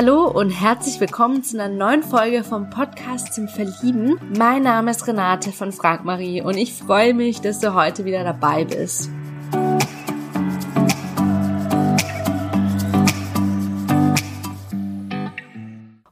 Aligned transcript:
Hallo 0.00 0.28
und 0.28 0.50
herzlich 0.50 1.00
willkommen 1.00 1.42
zu 1.42 1.60
einer 1.60 1.74
neuen 1.74 2.04
Folge 2.04 2.44
vom 2.44 2.70
Podcast 2.70 3.34
zum 3.34 3.48
Verlieben. 3.48 4.16
Mein 4.38 4.62
Name 4.62 4.92
ist 4.92 5.08
Renate 5.08 5.50
von 5.50 5.72
Frank 5.72 6.04
Marie 6.04 6.40
und 6.40 6.56
ich 6.56 6.72
freue 6.72 7.14
mich, 7.14 7.40
dass 7.40 7.58
du 7.58 7.74
heute 7.74 8.04
wieder 8.04 8.22
dabei 8.22 8.64
bist. 8.64 9.10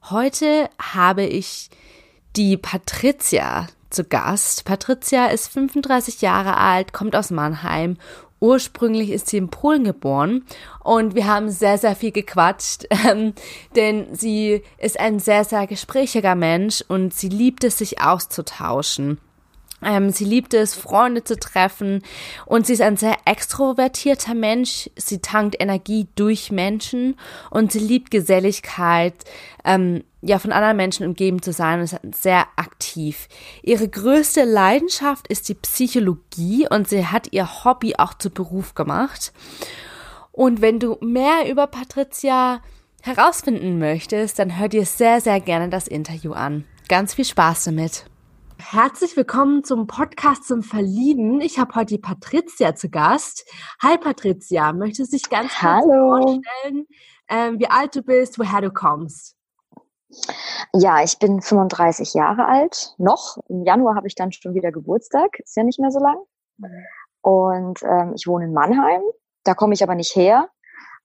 Heute 0.09 0.69
habe 0.77 1.23
ich 1.23 1.69
die 2.35 2.57
Patricia 2.57 3.67
zu 3.89 4.03
Gast. 4.03 4.65
Patricia 4.65 5.27
ist 5.27 5.47
35 5.53 6.19
Jahre 6.19 6.57
alt, 6.57 6.91
kommt 6.91 7.15
aus 7.15 7.31
Mannheim 7.31 7.95
Ursprünglich 8.39 9.09
ist 9.09 9.27
sie 9.27 9.37
in 9.37 9.49
Polen 9.49 9.83
geboren 9.83 10.45
und 10.83 11.15
wir 11.15 11.27
haben 11.27 11.49
sehr, 11.49 11.77
sehr 11.77 11.95
viel 11.95 12.11
gequatscht, 12.11 12.85
ähm, 13.09 13.33
denn 13.75 14.13
sie 14.13 14.63
ist 14.77 14.99
ein 14.99 15.19
sehr, 15.19 15.43
sehr 15.43 15.67
gesprächiger 15.67 16.35
Mensch 16.35 16.83
und 16.87 17.13
sie 17.13 17.29
liebt 17.29 17.63
es, 17.63 17.77
sich 17.77 18.01
auszutauschen. 18.01 19.19
Ähm, 19.83 20.09
sie 20.09 20.25
liebt 20.25 20.53
es, 20.53 20.73
Freunde 20.73 21.23
zu 21.23 21.37
treffen 21.37 22.01
und 22.45 22.65
sie 22.65 22.73
ist 22.73 22.81
ein 22.81 22.97
sehr 22.97 23.15
extrovertierter 23.25 24.33
Mensch. 24.33 24.89
Sie 24.95 25.19
tankt 25.19 25.55
Energie 25.59 26.07
durch 26.15 26.51
Menschen 26.51 27.15
und 27.51 27.71
sie 27.71 27.79
liebt 27.79 28.09
Geselligkeit, 28.09 29.13
ähm, 29.63 30.03
ja, 30.21 30.39
von 30.39 30.51
anderen 30.51 30.77
Menschen 30.77 31.05
umgeben 31.05 31.43
zu 31.43 31.53
sein 31.53 31.79
und 31.79 31.85
ist 31.85 31.99
sehr 32.15 32.47
aktiv. 32.55 33.27
Ihre 33.61 33.87
größte 33.87 34.45
Leidenschaft 34.45 35.27
ist 35.27 35.47
die 35.47 35.53
Psychologie 35.53 36.67
und 36.67 36.89
sie 36.89 37.05
hat 37.05 37.31
ihr 37.31 37.63
Hobby 37.63 37.95
auch 37.97 38.15
zu 38.15 38.31
Beruf 38.31 38.73
gemacht. 38.73 39.31
Und 40.31 40.61
wenn 40.61 40.79
du 40.79 40.97
mehr 41.01 41.49
über 41.49 41.67
Patricia 41.67 42.61
herausfinden 43.03 43.77
möchtest, 43.77 44.39
dann 44.39 44.57
hör 44.57 44.69
dir 44.69 44.85
sehr, 44.85 45.21
sehr 45.21 45.39
gerne 45.39 45.69
das 45.69 45.87
Interview 45.87 46.33
an. 46.33 46.65
Ganz 46.89 47.13
viel 47.13 47.25
Spaß 47.25 47.65
damit. 47.65 48.05
Herzlich 48.59 49.15
willkommen 49.15 49.63
zum 49.63 49.85
Podcast 49.85 50.47
zum 50.47 50.63
Verlieben. 50.63 51.41
Ich 51.41 51.59
habe 51.59 51.75
heute 51.75 51.95
die 51.95 52.01
Patricia 52.01 52.75
zu 52.75 52.89
Gast. 52.89 53.45
Hi 53.81 53.97
Patricia, 53.97 54.73
möchtest 54.73 55.13
du 55.13 55.17
dich 55.17 55.29
ganz 55.29 55.53
kurz 55.59 55.85
vorstellen, 55.85 56.87
ähm, 57.29 57.59
wie 57.59 57.69
alt 57.69 57.95
du 57.95 58.01
bist, 58.01 58.39
woher 58.39 58.61
du 58.61 58.71
kommst? 58.71 59.35
Ja, 60.73 61.03
ich 61.03 61.19
bin 61.19 61.41
35 61.41 62.15
Jahre 62.15 62.47
alt, 62.47 62.95
noch. 62.97 63.37
Im 63.47 63.63
Januar 63.63 63.95
habe 63.95 64.07
ich 64.07 64.15
dann 64.15 64.31
schon 64.31 64.55
wieder 64.55 64.71
Geburtstag, 64.71 65.39
ist 65.39 65.55
ja 65.55 65.63
nicht 65.63 65.79
mehr 65.79 65.91
so 65.91 65.99
lang. 65.99 66.17
Und 67.21 67.83
ähm, 67.83 68.13
ich 68.15 68.27
wohne 68.27 68.45
in 68.45 68.53
Mannheim, 68.53 69.01
da 69.43 69.53
komme 69.53 69.75
ich 69.75 69.83
aber 69.83 69.95
nicht 69.95 70.15
her, 70.15 70.49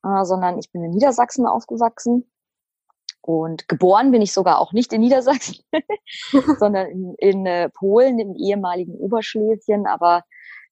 äh, 0.05 0.25
sondern 0.25 0.59
ich 0.59 0.73
bin 0.73 0.83
in 0.83 0.91
Niedersachsen 0.91 1.47
aufgewachsen 1.47 2.32
und 3.23 3.69
geboren 3.69 4.11
bin 4.11 4.21
ich 4.21 4.33
sogar 4.33 4.59
auch 4.59 4.73
nicht 4.73 4.93
in 4.93 5.01
Niedersachsen, 5.01 5.59
sondern 6.59 6.89
in, 6.89 7.15
in 7.19 7.47
äh, 7.47 7.71
Polen, 7.71 8.19
im 8.19 8.35
ehemaligen 8.35 8.95
Oberschlesien. 8.95 9.87
Aber 9.87 10.25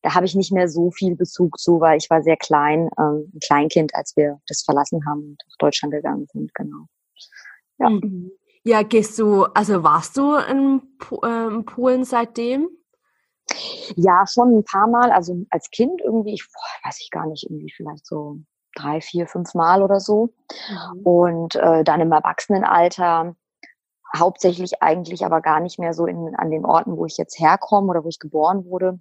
da 0.02 0.14
habe 0.14 0.26
ich 0.26 0.34
nicht 0.34 0.52
mehr 0.52 0.68
so 0.68 0.90
viel 0.90 1.14
Bezug 1.14 1.58
zu, 1.58 1.80
weil 1.80 1.98
ich 1.98 2.10
war 2.10 2.22
sehr 2.22 2.36
klein, 2.36 2.90
ähm, 2.98 3.30
ein 3.34 3.40
Kleinkind, 3.40 3.94
als 3.94 4.16
wir 4.16 4.40
das 4.48 4.62
verlassen 4.62 5.06
haben 5.06 5.20
und 5.20 5.42
nach 5.46 5.56
Deutschland 5.58 5.94
gegangen 5.94 6.26
sind. 6.32 6.54
Genau. 6.54 6.86
Ja. 7.78 7.90
Mhm. 7.90 8.32
Ja, 8.62 8.82
gehst 8.82 9.18
du, 9.18 9.44
also 9.44 9.82
warst 9.82 10.18
du 10.18 10.34
in, 10.36 10.82
äh, 11.22 11.46
in 11.46 11.64
Polen 11.64 12.04
seitdem? 12.04 12.68
Ja, 13.96 14.26
schon 14.26 14.58
ein 14.58 14.64
paar 14.64 14.86
Mal. 14.86 15.12
Also 15.12 15.46
als 15.50 15.70
Kind 15.70 16.00
irgendwie, 16.02 16.34
ich 16.34 16.46
boah, 16.52 16.88
weiß 16.88 17.00
ich 17.00 17.10
gar 17.10 17.26
nicht, 17.26 17.44
irgendwie 17.44 17.72
vielleicht 17.74 18.06
so 18.06 18.38
drei, 18.74 19.00
vier, 19.00 19.26
fünf 19.26 19.54
Mal 19.54 19.82
oder 19.82 20.00
so. 20.00 20.32
Mhm. 20.68 21.00
Und 21.02 21.54
äh, 21.56 21.84
dann 21.84 22.00
im 22.00 22.12
Erwachsenenalter 22.12 23.34
hauptsächlich 24.16 24.82
eigentlich 24.82 25.24
aber 25.24 25.40
gar 25.40 25.60
nicht 25.60 25.78
mehr 25.78 25.94
so 25.94 26.06
in, 26.06 26.34
an 26.36 26.50
den 26.50 26.64
Orten, 26.64 26.96
wo 26.96 27.06
ich 27.06 27.16
jetzt 27.16 27.38
herkomme 27.38 27.88
oder 27.88 28.04
wo 28.04 28.08
ich 28.08 28.18
geboren 28.18 28.64
wurde, 28.64 28.98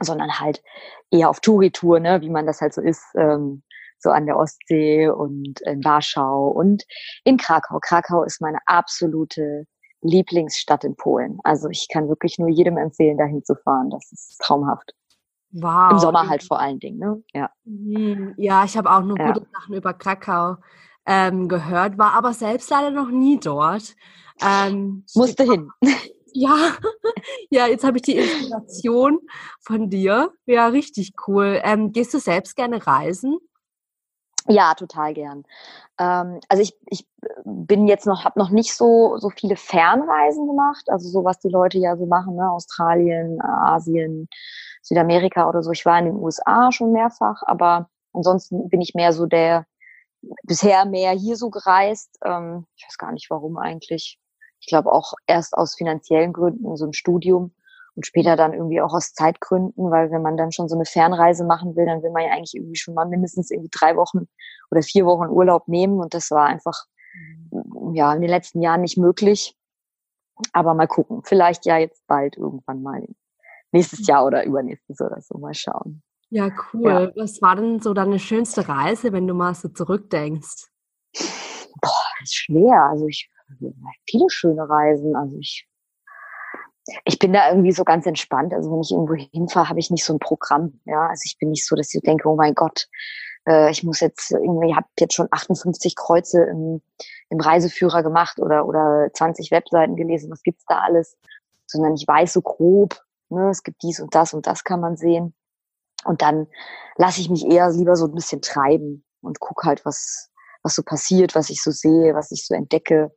sondern 0.00 0.38
halt 0.38 0.62
eher 1.10 1.30
auf 1.30 1.40
Touritour, 1.40 2.00
ne, 2.00 2.20
wie 2.20 2.30
man 2.30 2.46
das 2.46 2.60
halt 2.60 2.74
so 2.74 2.82
ist, 2.82 3.02
ähm, 3.16 3.62
so 3.98 4.10
an 4.10 4.26
der 4.26 4.36
Ostsee 4.36 5.08
und 5.08 5.60
in 5.62 5.82
Warschau 5.84 6.48
und 6.48 6.84
in 7.24 7.38
Krakau. 7.38 7.78
Krakau 7.80 8.24
ist 8.24 8.42
meine 8.42 8.58
absolute 8.66 9.64
Lieblingsstadt 10.02 10.84
in 10.84 10.96
Polen. 10.96 11.38
Also 11.44 11.68
ich 11.70 11.88
kann 11.90 12.08
wirklich 12.08 12.38
nur 12.38 12.48
jedem 12.48 12.76
empfehlen, 12.76 13.16
dahin 13.16 13.42
zu 13.42 13.54
fahren. 13.54 13.90
Das 13.90 14.12
ist 14.12 14.38
traumhaft. 14.42 14.92
Wow. 15.52 15.92
Im 15.92 15.98
Sommer 15.98 16.28
halt 16.28 16.42
vor 16.42 16.60
allen 16.60 16.78
Dingen, 16.78 16.98
ne? 16.98 17.22
Ja. 17.32 17.50
Mhm. 17.64 18.34
Ja, 18.36 18.64
ich 18.64 18.76
habe 18.76 18.90
auch 18.90 19.02
nur 19.02 19.18
ja. 19.18 19.32
gute 19.32 19.46
Sachen 19.52 19.74
über 19.74 19.94
Krakau 19.94 20.56
ähm, 21.06 21.48
gehört, 21.48 21.98
war 21.98 22.12
aber 22.14 22.32
selbst 22.32 22.68
leider 22.70 22.90
noch 22.90 23.10
nie 23.10 23.38
dort. 23.38 23.94
Ähm, 24.40 25.04
Musste 25.14 25.44
hin. 25.44 25.70
Ja, 26.38 26.76
ja, 27.48 27.66
jetzt 27.66 27.82
habe 27.82 27.96
ich 27.96 28.02
die 28.02 28.18
Inspiration 28.18 29.20
von 29.62 29.88
dir. 29.88 30.34
Ja, 30.44 30.66
richtig 30.66 31.14
cool. 31.26 31.62
Ähm, 31.64 31.92
gehst 31.92 32.12
du 32.12 32.18
selbst 32.18 32.56
gerne 32.56 32.86
reisen? 32.86 33.38
Ja, 34.48 34.74
total 34.74 35.14
gern. 35.14 35.44
Ähm, 35.98 36.40
also 36.48 36.62
ich, 36.62 36.76
ich 36.86 37.06
bin 37.44 37.88
jetzt 37.88 38.06
noch, 38.06 38.24
habe 38.24 38.38
noch 38.38 38.50
nicht 38.50 38.74
so 38.74 39.16
so 39.18 39.30
viele 39.30 39.56
Fernreisen 39.56 40.46
gemacht, 40.46 40.84
also 40.88 41.08
so 41.08 41.24
was 41.24 41.38
die 41.40 41.48
Leute 41.48 41.78
ja 41.78 41.96
so 41.96 42.06
machen, 42.06 42.36
ne? 42.36 42.50
Australien, 42.50 43.40
Asien, 43.42 44.28
Südamerika 44.82 45.48
oder 45.48 45.62
so. 45.62 45.72
Ich 45.72 45.84
war 45.86 45.98
in 45.98 46.06
den 46.06 46.16
USA 46.16 46.70
schon 46.72 46.92
mehrfach, 46.92 47.42
aber 47.46 47.88
ansonsten 48.12 48.68
bin 48.68 48.80
ich 48.80 48.94
mehr 48.94 49.12
so 49.12 49.26
der, 49.26 49.66
bisher 50.44 50.84
mehr 50.86 51.12
hier 51.12 51.36
so 51.36 51.50
gereist. 51.50 52.18
Ähm, 52.24 52.66
ich 52.76 52.86
weiß 52.86 52.98
gar 52.98 53.12
nicht 53.12 53.30
warum 53.30 53.58
eigentlich. 53.58 54.18
Ich 54.60 54.66
glaube 54.68 54.92
auch 54.92 55.14
erst 55.26 55.54
aus 55.54 55.74
finanziellen 55.76 56.32
Gründen, 56.32 56.76
so 56.76 56.86
ein 56.86 56.92
Studium 56.92 57.52
und 57.96 58.06
später 58.06 58.36
dann 58.36 58.52
irgendwie 58.52 58.80
auch 58.80 58.92
aus 58.92 59.14
Zeitgründen, 59.14 59.90
weil 59.90 60.10
wenn 60.10 60.22
man 60.22 60.36
dann 60.36 60.52
schon 60.52 60.68
so 60.68 60.76
eine 60.76 60.84
Fernreise 60.84 61.44
machen 61.44 61.74
will, 61.74 61.86
dann 61.86 62.02
will 62.02 62.12
man 62.12 62.24
ja 62.24 62.30
eigentlich 62.30 62.54
irgendwie 62.54 62.76
schon 62.76 62.94
mal 62.94 63.06
mindestens 63.06 63.50
irgendwie 63.50 63.70
drei 63.72 63.96
Wochen 63.96 64.28
oder 64.70 64.82
vier 64.82 65.06
Wochen 65.06 65.30
Urlaub 65.30 65.66
nehmen 65.66 65.98
und 65.98 66.14
das 66.14 66.30
war 66.30 66.46
einfach 66.46 66.84
ja 67.94 68.12
in 68.12 68.20
den 68.20 68.30
letzten 68.30 68.60
Jahren 68.60 68.82
nicht 68.82 68.98
möglich. 68.98 69.56
Aber 70.52 70.74
mal 70.74 70.86
gucken, 70.86 71.22
vielleicht 71.24 71.64
ja 71.64 71.78
jetzt 71.78 72.06
bald 72.06 72.36
irgendwann 72.36 72.82
mal 72.82 73.02
nächstes 73.72 74.06
Jahr 74.06 74.26
oder 74.26 74.44
übernächstes 74.44 75.00
oder 75.00 75.20
so. 75.22 75.38
Mal 75.38 75.54
schauen. 75.54 76.02
Ja, 76.28 76.50
cool. 76.72 76.90
Ja. 76.90 77.16
Was 77.16 77.40
war 77.40 77.56
denn 77.56 77.80
so 77.80 77.94
deine 77.94 78.18
schönste 78.18 78.68
Reise, 78.68 79.12
wenn 79.12 79.26
du 79.26 79.32
mal 79.32 79.54
so 79.54 79.68
zurückdenkst? 79.68 80.68
Boah, 81.80 82.22
ist 82.22 82.34
schwer. 82.34 82.82
Also 82.90 83.06
ich 83.06 83.30
viele 84.08 84.28
schöne 84.28 84.68
Reisen. 84.68 85.16
Also 85.16 85.38
ich 85.38 85.66
ich 87.04 87.18
bin 87.18 87.32
da 87.32 87.50
irgendwie 87.50 87.72
so 87.72 87.84
ganz 87.84 88.06
entspannt. 88.06 88.54
Also 88.54 88.70
wenn 88.70 88.80
ich 88.80 88.92
irgendwo 88.92 89.14
hinfahre, 89.14 89.68
habe 89.68 89.80
ich 89.80 89.90
nicht 89.90 90.04
so 90.04 90.12
ein 90.12 90.18
Programm. 90.18 90.80
Ja, 90.84 91.08
also 91.08 91.22
ich 91.24 91.36
bin 91.38 91.50
nicht 91.50 91.66
so, 91.66 91.76
dass 91.76 91.92
ich 91.94 92.00
denke, 92.02 92.28
oh 92.28 92.36
mein 92.36 92.54
Gott, 92.54 92.88
äh, 93.48 93.70
ich 93.70 93.82
muss 93.82 94.00
jetzt 94.00 94.30
irgendwie, 94.30 94.70
ich 94.70 94.76
habe 94.76 94.86
jetzt 94.98 95.14
schon 95.14 95.28
58 95.30 95.96
Kreuze 95.96 96.42
im, 96.44 96.80
im 97.30 97.40
Reiseführer 97.40 98.02
gemacht 98.02 98.38
oder 98.38 98.66
oder 98.66 99.08
20 99.12 99.50
Webseiten 99.50 99.96
gelesen. 99.96 100.30
Was 100.30 100.42
gibt's 100.42 100.64
da 100.66 100.80
alles? 100.80 101.16
Sondern 101.66 101.94
ich 101.94 102.06
weiß 102.06 102.32
so 102.32 102.42
grob, 102.42 103.00
Ne, 103.28 103.50
es 103.50 103.62
gibt 103.62 103.82
dies 103.82 104.00
und 104.00 104.14
das 104.14 104.34
und 104.34 104.46
das 104.46 104.62
kann 104.62 104.80
man 104.80 104.96
sehen. 104.96 105.34
Und 106.04 106.22
dann 106.22 106.46
lasse 106.96 107.20
ich 107.20 107.28
mich 107.28 107.44
eher 107.44 107.70
lieber 107.70 107.96
so 107.96 108.06
ein 108.06 108.14
bisschen 108.14 108.40
treiben 108.40 109.04
und 109.20 109.40
guck 109.40 109.64
halt, 109.64 109.84
was, 109.84 110.30
was 110.62 110.74
so 110.74 110.82
passiert, 110.82 111.34
was 111.34 111.50
ich 111.50 111.62
so 111.62 111.72
sehe, 111.72 112.14
was 112.14 112.30
ich 112.30 112.46
so 112.46 112.54
entdecke. 112.54 113.12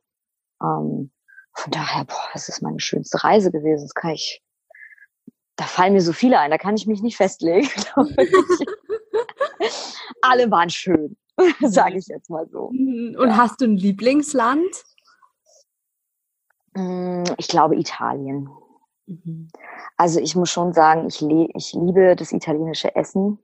Ähm, 0.62 1.12
von 1.54 1.70
daher, 1.70 2.04
boah, 2.04 2.28
das 2.32 2.48
ist 2.48 2.62
meine 2.62 2.80
schönste 2.80 3.22
Reise 3.22 3.50
gewesen. 3.50 3.84
Das 3.84 3.94
kann 3.94 4.12
ich, 4.12 4.42
da 5.56 5.64
fallen 5.64 5.92
mir 5.92 6.00
so 6.00 6.12
viele 6.12 6.38
ein, 6.38 6.50
da 6.50 6.58
kann 6.58 6.76
ich 6.76 6.86
mich 6.86 7.02
nicht 7.02 7.16
festlegen, 7.16 7.68
Alle 10.22 10.50
waren 10.50 10.70
schön, 10.70 11.16
sage 11.60 11.98
ich 11.98 12.06
jetzt 12.08 12.30
mal 12.30 12.48
so. 12.48 12.70
Mhm. 12.72 13.16
Und 13.18 13.28
ja. 13.28 13.36
hast 13.36 13.60
du 13.60 13.66
ein 13.66 13.76
Lieblingsland? 13.76 14.84
Mm, 16.74 17.24
ich 17.38 17.48
glaube 17.48 17.76
Italien. 17.76 18.48
Mhm. 19.06 19.48
Also 19.96 20.20
ich 20.20 20.36
muss 20.36 20.50
schon 20.50 20.72
sagen, 20.72 21.08
ich, 21.08 21.22
ich 21.22 21.72
liebe 21.72 22.16
das 22.16 22.32
italienische 22.32 22.94
Essen. 22.94 23.38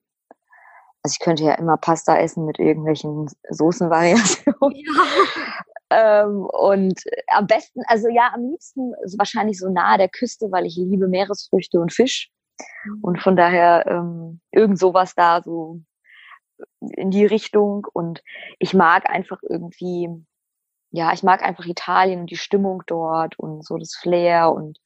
Also 1.02 1.14
ich 1.14 1.20
könnte 1.20 1.44
ja 1.44 1.55
immer 1.55 1.76
Pasta 1.76 2.19
essen 2.19 2.47
mit 2.47 2.59
irgendwelchen 2.59 3.29
Soßenvariationen. 3.50 4.76
Ja. 4.76 4.93
Ähm, 5.91 6.47
und 6.47 7.00
am 7.29 7.47
besten, 7.47 7.83
also 7.87 8.09
ja, 8.09 8.33
am 8.35 8.50
liebsten 8.50 8.93
wahrscheinlich 9.17 9.59
so 9.59 9.69
nahe 9.69 9.99
der 9.99 10.09
Küste, 10.09 10.50
weil 10.50 10.67
ich 10.67 10.77
liebe 10.77 11.09
Meeresfrüchte 11.09 11.79
und 11.79 11.93
Fisch. 11.93 12.31
Mhm. 12.85 12.99
Und 13.03 13.23
von 13.23 13.37
daher 13.37 13.87
ähm, 13.87 14.41
irgend 14.50 14.79
sowas 14.79 15.15
da 15.15 15.43
so 15.43 15.81
in 16.81 17.11
die 17.11 17.27
Richtung. 17.27 17.87
Und 17.93 18.23
ich 18.59 18.75
mag 18.75 19.09
einfach 19.09 19.38
irgendwie, 19.49 20.09
ja, 20.91 21.12
ich 21.12 21.23
mag 21.23 21.43
einfach 21.43 21.67
Italien 21.67 22.21
und 22.21 22.31
die 22.31 22.37
Stimmung 22.37 22.83
dort 22.87 23.38
und 23.38 23.65
so 23.65 23.77
das 23.77 23.94
Flair 23.94 24.53
und 24.53 24.79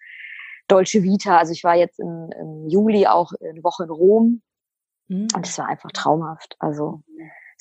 Dolce 0.68 1.02
Vita. 1.02 1.38
Also 1.38 1.52
ich 1.52 1.64
war 1.64 1.76
jetzt 1.76 1.98
im, 1.98 2.30
im 2.38 2.68
Juli 2.68 3.06
auch 3.06 3.32
eine 3.40 3.62
Woche 3.64 3.84
in 3.84 3.90
Rom 3.90 4.42
mhm. 5.08 5.28
und 5.34 5.46
es 5.46 5.58
war 5.58 5.66
einfach 5.66 5.92
traumhaft. 5.92 6.56
Also 6.58 7.02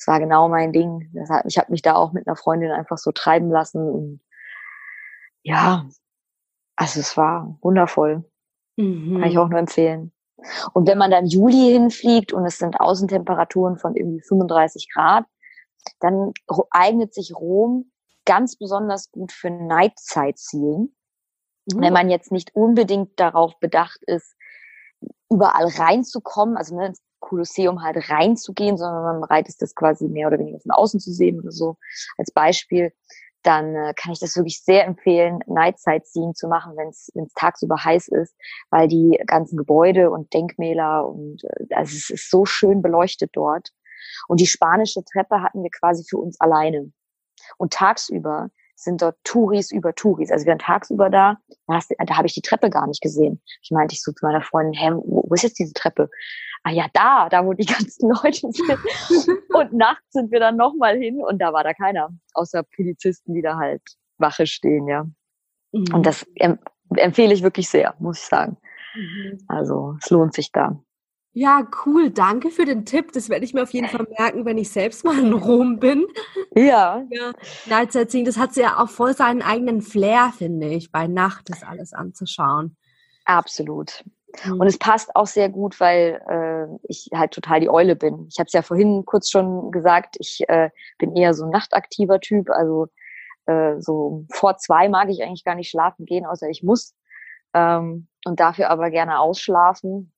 das 0.00 0.06
war 0.06 0.18
genau 0.18 0.48
mein 0.48 0.72
Ding. 0.72 1.12
Hat, 1.28 1.44
ich 1.46 1.58
habe 1.58 1.70
mich 1.70 1.82
da 1.82 1.94
auch 1.94 2.12
mit 2.12 2.26
einer 2.26 2.36
Freundin 2.36 2.70
einfach 2.70 2.96
so 2.96 3.12
treiben 3.12 3.50
lassen 3.50 3.82
und 3.82 4.20
ja, 5.42 5.86
also 6.74 7.00
es 7.00 7.18
war 7.18 7.58
wundervoll. 7.60 8.24
Mhm. 8.76 9.20
Kann 9.20 9.30
ich 9.30 9.36
auch 9.36 9.48
nur 9.48 9.58
empfehlen. 9.58 10.10
Und 10.72 10.88
wenn 10.88 10.96
man 10.96 11.10
dann 11.10 11.26
Juli 11.26 11.72
hinfliegt 11.72 12.32
und 12.32 12.46
es 12.46 12.56
sind 12.56 12.80
Außentemperaturen 12.80 13.76
von 13.76 13.94
irgendwie 13.94 14.22
35 14.22 14.88
Grad, 14.90 15.26
dann 15.98 16.32
eignet 16.70 17.12
sich 17.12 17.34
Rom 17.34 17.92
ganz 18.24 18.56
besonders 18.56 19.10
gut 19.10 19.32
für 19.32 19.50
Sightseeing. 19.96 20.94
Mhm. 21.66 21.80
Wenn 21.80 21.92
man 21.92 22.08
jetzt 22.08 22.32
nicht 22.32 22.54
unbedingt 22.54 23.20
darauf 23.20 23.60
bedacht 23.60 24.02
ist, 24.06 24.34
überall 25.30 25.66
reinzukommen, 25.66 26.56
also 26.56 26.74
ne, 26.74 26.94
Kolosseum 27.20 27.82
halt 27.82 28.10
reinzugehen, 28.10 28.76
sondern 28.76 29.02
man 29.02 29.20
bereit 29.20 29.48
ist, 29.48 29.62
das 29.62 29.74
quasi 29.74 30.08
mehr 30.08 30.26
oder 30.26 30.38
weniger 30.38 30.60
von 30.60 30.72
außen 30.72 31.00
zu 31.00 31.12
sehen 31.12 31.40
oder 31.40 31.52
so 31.52 31.76
als 32.18 32.30
Beispiel, 32.30 32.92
dann 33.42 33.74
äh, 33.74 33.94
kann 33.94 34.12
ich 34.12 34.18
das 34.18 34.36
wirklich 34.36 34.62
sehr 34.62 34.84
empfehlen, 34.84 35.40
Night 35.46 35.78
Sightseeing 35.78 36.34
zu 36.34 36.48
machen, 36.48 36.76
wenn 36.76 36.88
es 36.88 37.10
tagsüber 37.34 37.82
heiß 37.82 38.08
ist, 38.08 38.34
weil 38.70 38.88
die 38.88 39.18
ganzen 39.26 39.56
Gebäude 39.56 40.10
und 40.10 40.32
Denkmäler 40.34 41.06
und 41.06 41.44
äh, 41.44 41.74
also 41.74 41.96
es 41.96 42.10
ist 42.10 42.30
so 42.30 42.44
schön 42.44 42.82
beleuchtet 42.82 43.30
dort. 43.32 43.70
Und 44.28 44.40
die 44.40 44.46
spanische 44.46 45.04
Treppe 45.04 45.42
hatten 45.42 45.62
wir 45.62 45.70
quasi 45.70 46.04
für 46.08 46.18
uns 46.18 46.40
alleine. 46.40 46.92
Und 47.58 47.72
tagsüber 47.72 48.50
sind 48.82 49.02
dort 49.02 49.16
Touris 49.24 49.70
über 49.70 49.94
Touris. 49.94 50.30
Also 50.30 50.46
wir 50.46 50.52
waren 50.52 50.58
tagsüber 50.58 51.10
da, 51.10 51.36
da, 51.66 51.80
da 52.06 52.16
habe 52.16 52.26
ich 52.26 52.34
die 52.34 52.42
Treppe 52.42 52.70
gar 52.70 52.86
nicht 52.86 53.00
gesehen. 53.00 53.40
Ich 53.62 53.70
meinte 53.70 53.94
ich 53.94 54.02
so 54.02 54.12
zu 54.12 54.24
meiner 54.24 54.42
Freundin, 54.42 54.74
hä, 54.74 54.90
wo, 54.92 55.24
wo 55.28 55.34
ist 55.34 55.42
jetzt 55.42 55.58
diese 55.58 55.72
Treppe? 55.72 56.08
Ah 56.62 56.70
ja, 56.70 56.86
da, 56.92 57.28
da 57.28 57.44
wo 57.44 57.52
die 57.52 57.66
ganzen 57.72 58.10
Leute 58.10 58.50
sind. 58.50 59.38
und 59.54 59.72
nachts 59.72 60.12
sind 60.12 60.30
wir 60.30 60.40
dann 60.40 60.56
nochmal 60.56 60.96
hin 60.96 61.22
und 61.22 61.38
da 61.38 61.52
war 61.52 61.64
da 61.64 61.74
keiner, 61.74 62.10
außer 62.34 62.62
Polizisten, 62.62 63.34
die 63.34 63.42
da 63.42 63.56
halt 63.56 63.82
Wache 64.18 64.46
stehen, 64.46 64.86
ja. 64.86 65.04
Mhm. 65.72 65.94
Und 65.94 66.06
das 66.06 66.26
empfehle 66.96 67.32
ich 67.32 67.42
wirklich 67.42 67.68
sehr, 67.68 67.94
muss 67.98 68.18
ich 68.18 68.24
sagen. 68.24 68.56
Mhm. 68.94 69.38
Also 69.48 69.96
es 70.02 70.10
lohnt 70.10 70.34
sich 70.34 70.52
da. 70.52 70.82
Ja, 71.32 71.66
cool. 71.86 72.10
Danke 72.10 72.50
für 72.50 72.64
den 72.64 72.84
Tipp. 72.84 73.12
Das 73.12 73.28
werde 73.28 73.44
ich 73.44 73.54
mir 73.54 73.62
auf 73.62 73.72
jeden 73.72 73.88
Fall 73.88 74.06
merken, 74.18 74.44
wenn 74.44 74.58
ich 74.58 74.70
selbst 74.70 75.04
mal 75.04 75.18
in 75.18 75.32
Rom 75.32 75.78
bin. 75.78 76.06
Ja. 76.56 77.04
ja. 77.10 77.32
Nightsightseeing, 77.66 78.24
das 78.24 78.36
hat 78.36 78.56
ja 78.56 78.82
auch 78.82 78.90
voll 78.90 79.14
seinen 79.14 79.40
eigenen 79.40 79.82
Flair, 79.82 80.32
finde 80.36 80.68
ich, 80.68 80.90
bei 80.90 81.06
Nacht 81.06 81.48
das 81.48 81.62
alles 81.62 81.92
anzuschauen. 81.92 82.76
Absolut. 83.24 84.04
Mhm. 84.44 84.60
Und 84.60 84.66
es 84.66 84.78
passt 84.78 85.14
auch 85.14 85.28
sehr 85.28 85.48
gut, 85.48 85.78
weil 85.78 86.20
äh, 86.28 86.78
ich 86.88 87.10
halt 87.14 87.32
total 87.32 87.60
die 87.60 87.70
Eule 87.70 87.94
bin. 87.94 88.26
Ich 88.28 88.38
habe 88.38 88.48
es 88.48 88.52
ja 88.52 88.62
vorhin 88.62 89.04
kurz 89.04 89.30
schon 89.30 89.70
gesagt, 89.70 90.16
ich 90.18 90.40
äh, 90.48 90.70
bin 90.98 91.14
eher 91.14 91.34
so 91.34 91.44
ein 91.44 91.50
nachtaktiver 91.50 92.20
Typ. 92.20 92.50
Also 92.50 92.88
äh, 93.46 93.80
so 93.80 94.26
vor 94.32 94.56
zwei 94.56 94.88
mag 94.88 95.08
ich 95.08 95.22
eigentlich 95.22 95.44
gar 95.44 95.54
nicht 95.54 95.70
schlafen 95.70 96.06
gehen, 96.06 96.26
außer 96.26 96.48
ich 96.48 96.62
muss. 96.62 96.94
Ähm, 97.54 98.08
und 98.24 98.40
dafür 98.40 98.70
aber 98.70 98.90
gerne 98.90 99.20
ausschlafen. 99.20 100.12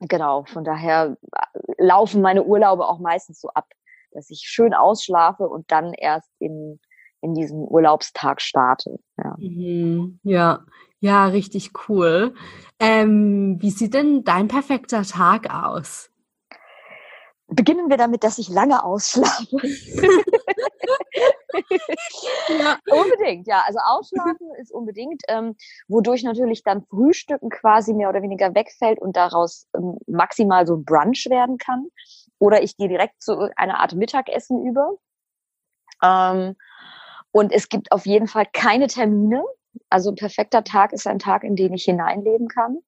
Genau, 0.00 0.44
von 0.44 0.64
daher 0.64 1.16
äh, 1.32 1.58
laufen 1.78 2.20
meine 2.20 2.44
Urlaube 2.44 2.86
auch 2.86 2.98
meistens 2.98 3.40
so 3.40 3.48
ab, 3.48 3.66
dass 4.12 4.30
ich 4.30 4.40
schön 4.40 4.74
ausschlafe 4.74 5.48
und 5.48 5.70
dann 5.70 5.92
erst 5.92 6.30
in, 6.38 6.80
in 7.20 7.34
diesem 7.34 7.58
Urlaubstag 7.64 8.40
starte. 8.40 8.98
Ja, 9.16 9.34
mhm, 9.38 10.18
ja. 10.22 10.64
ja, 11.00 11.26
richtig 11.26 11.72
cool. 11.88 12.34
Ähm, 12.78 13.56
wie 13.60 13.70
sieht 13.70 13.94
denn 13.94 14.24
dein 14.24 14.48
perfekter 14.48 15.02
Tag 15.02 15.52
aus? 15.52 16.10
Beginnen 17.48 17.90
wir 17.90 17.96
damit, 17.96 18.24
dass 18.24 18.38
ich 18.38 18.48
lange 18.48 18.82
ausschlafe. 18.84 19.56
ja. 22.48 22.78
Unbedingt, 22.90 23.46
ja. 23.46 23.62
Also 23.66 23.78
ausschlafen 23.84 24.48
ist 24.60 24.72
unbedingt, 24.72 25.22
ähm, 25.28 25.56
wodurch 25.88 26.22
natürlich 26.22 26.62
dann 26.62 26.84
Frühstücken 26.86 27.50
quasi 27.50 27.94
mehr 27.94 28.08
oder 28.08 28.22
weniger 28.22 28.54
wegfällt 28.54 29.00
und 29.00 29.16
daraus 29.16 29.66
ähm, 29.76 29.98
maximal 30.06 30.66
so 30.66 30.76
ein 30.76 30.84
Brunch 30.84 31.26
werden 31.28 31.58
kann. 31.58 31.88
Oder 32.38 32.62
ich 32.62 32.76
gehe 32.76 32.88
direkt 32.88 33.22
zu 33.22 33.50
einer 33.56 33.80
Art 33.80 33.94
Mittagessen 33.94 34.66
über. 34.66 34.92
Ähm, 36.02 36.56
und 37.30 37.52
es 37.52 37.68
gibt 37.68 37.92
auf 37.92 38.06
jeden 38.06 38.28
Fall 38.28 38.46
keine 38.52 38.86
Termine. 38.86 39.44
Also 39.90 40.10
ein 40.10 40.16
perfekter 40.16 40.62
Tag 40.62 40.92
ist 40.92 41.06
ein 41.06 41.18
Tag, 41.18 41.42
in 41.42 41.56
den 41.56 41.74
ich 41.74 41.84
hineinleben 41.84 42.48
kann. 42.48 42.78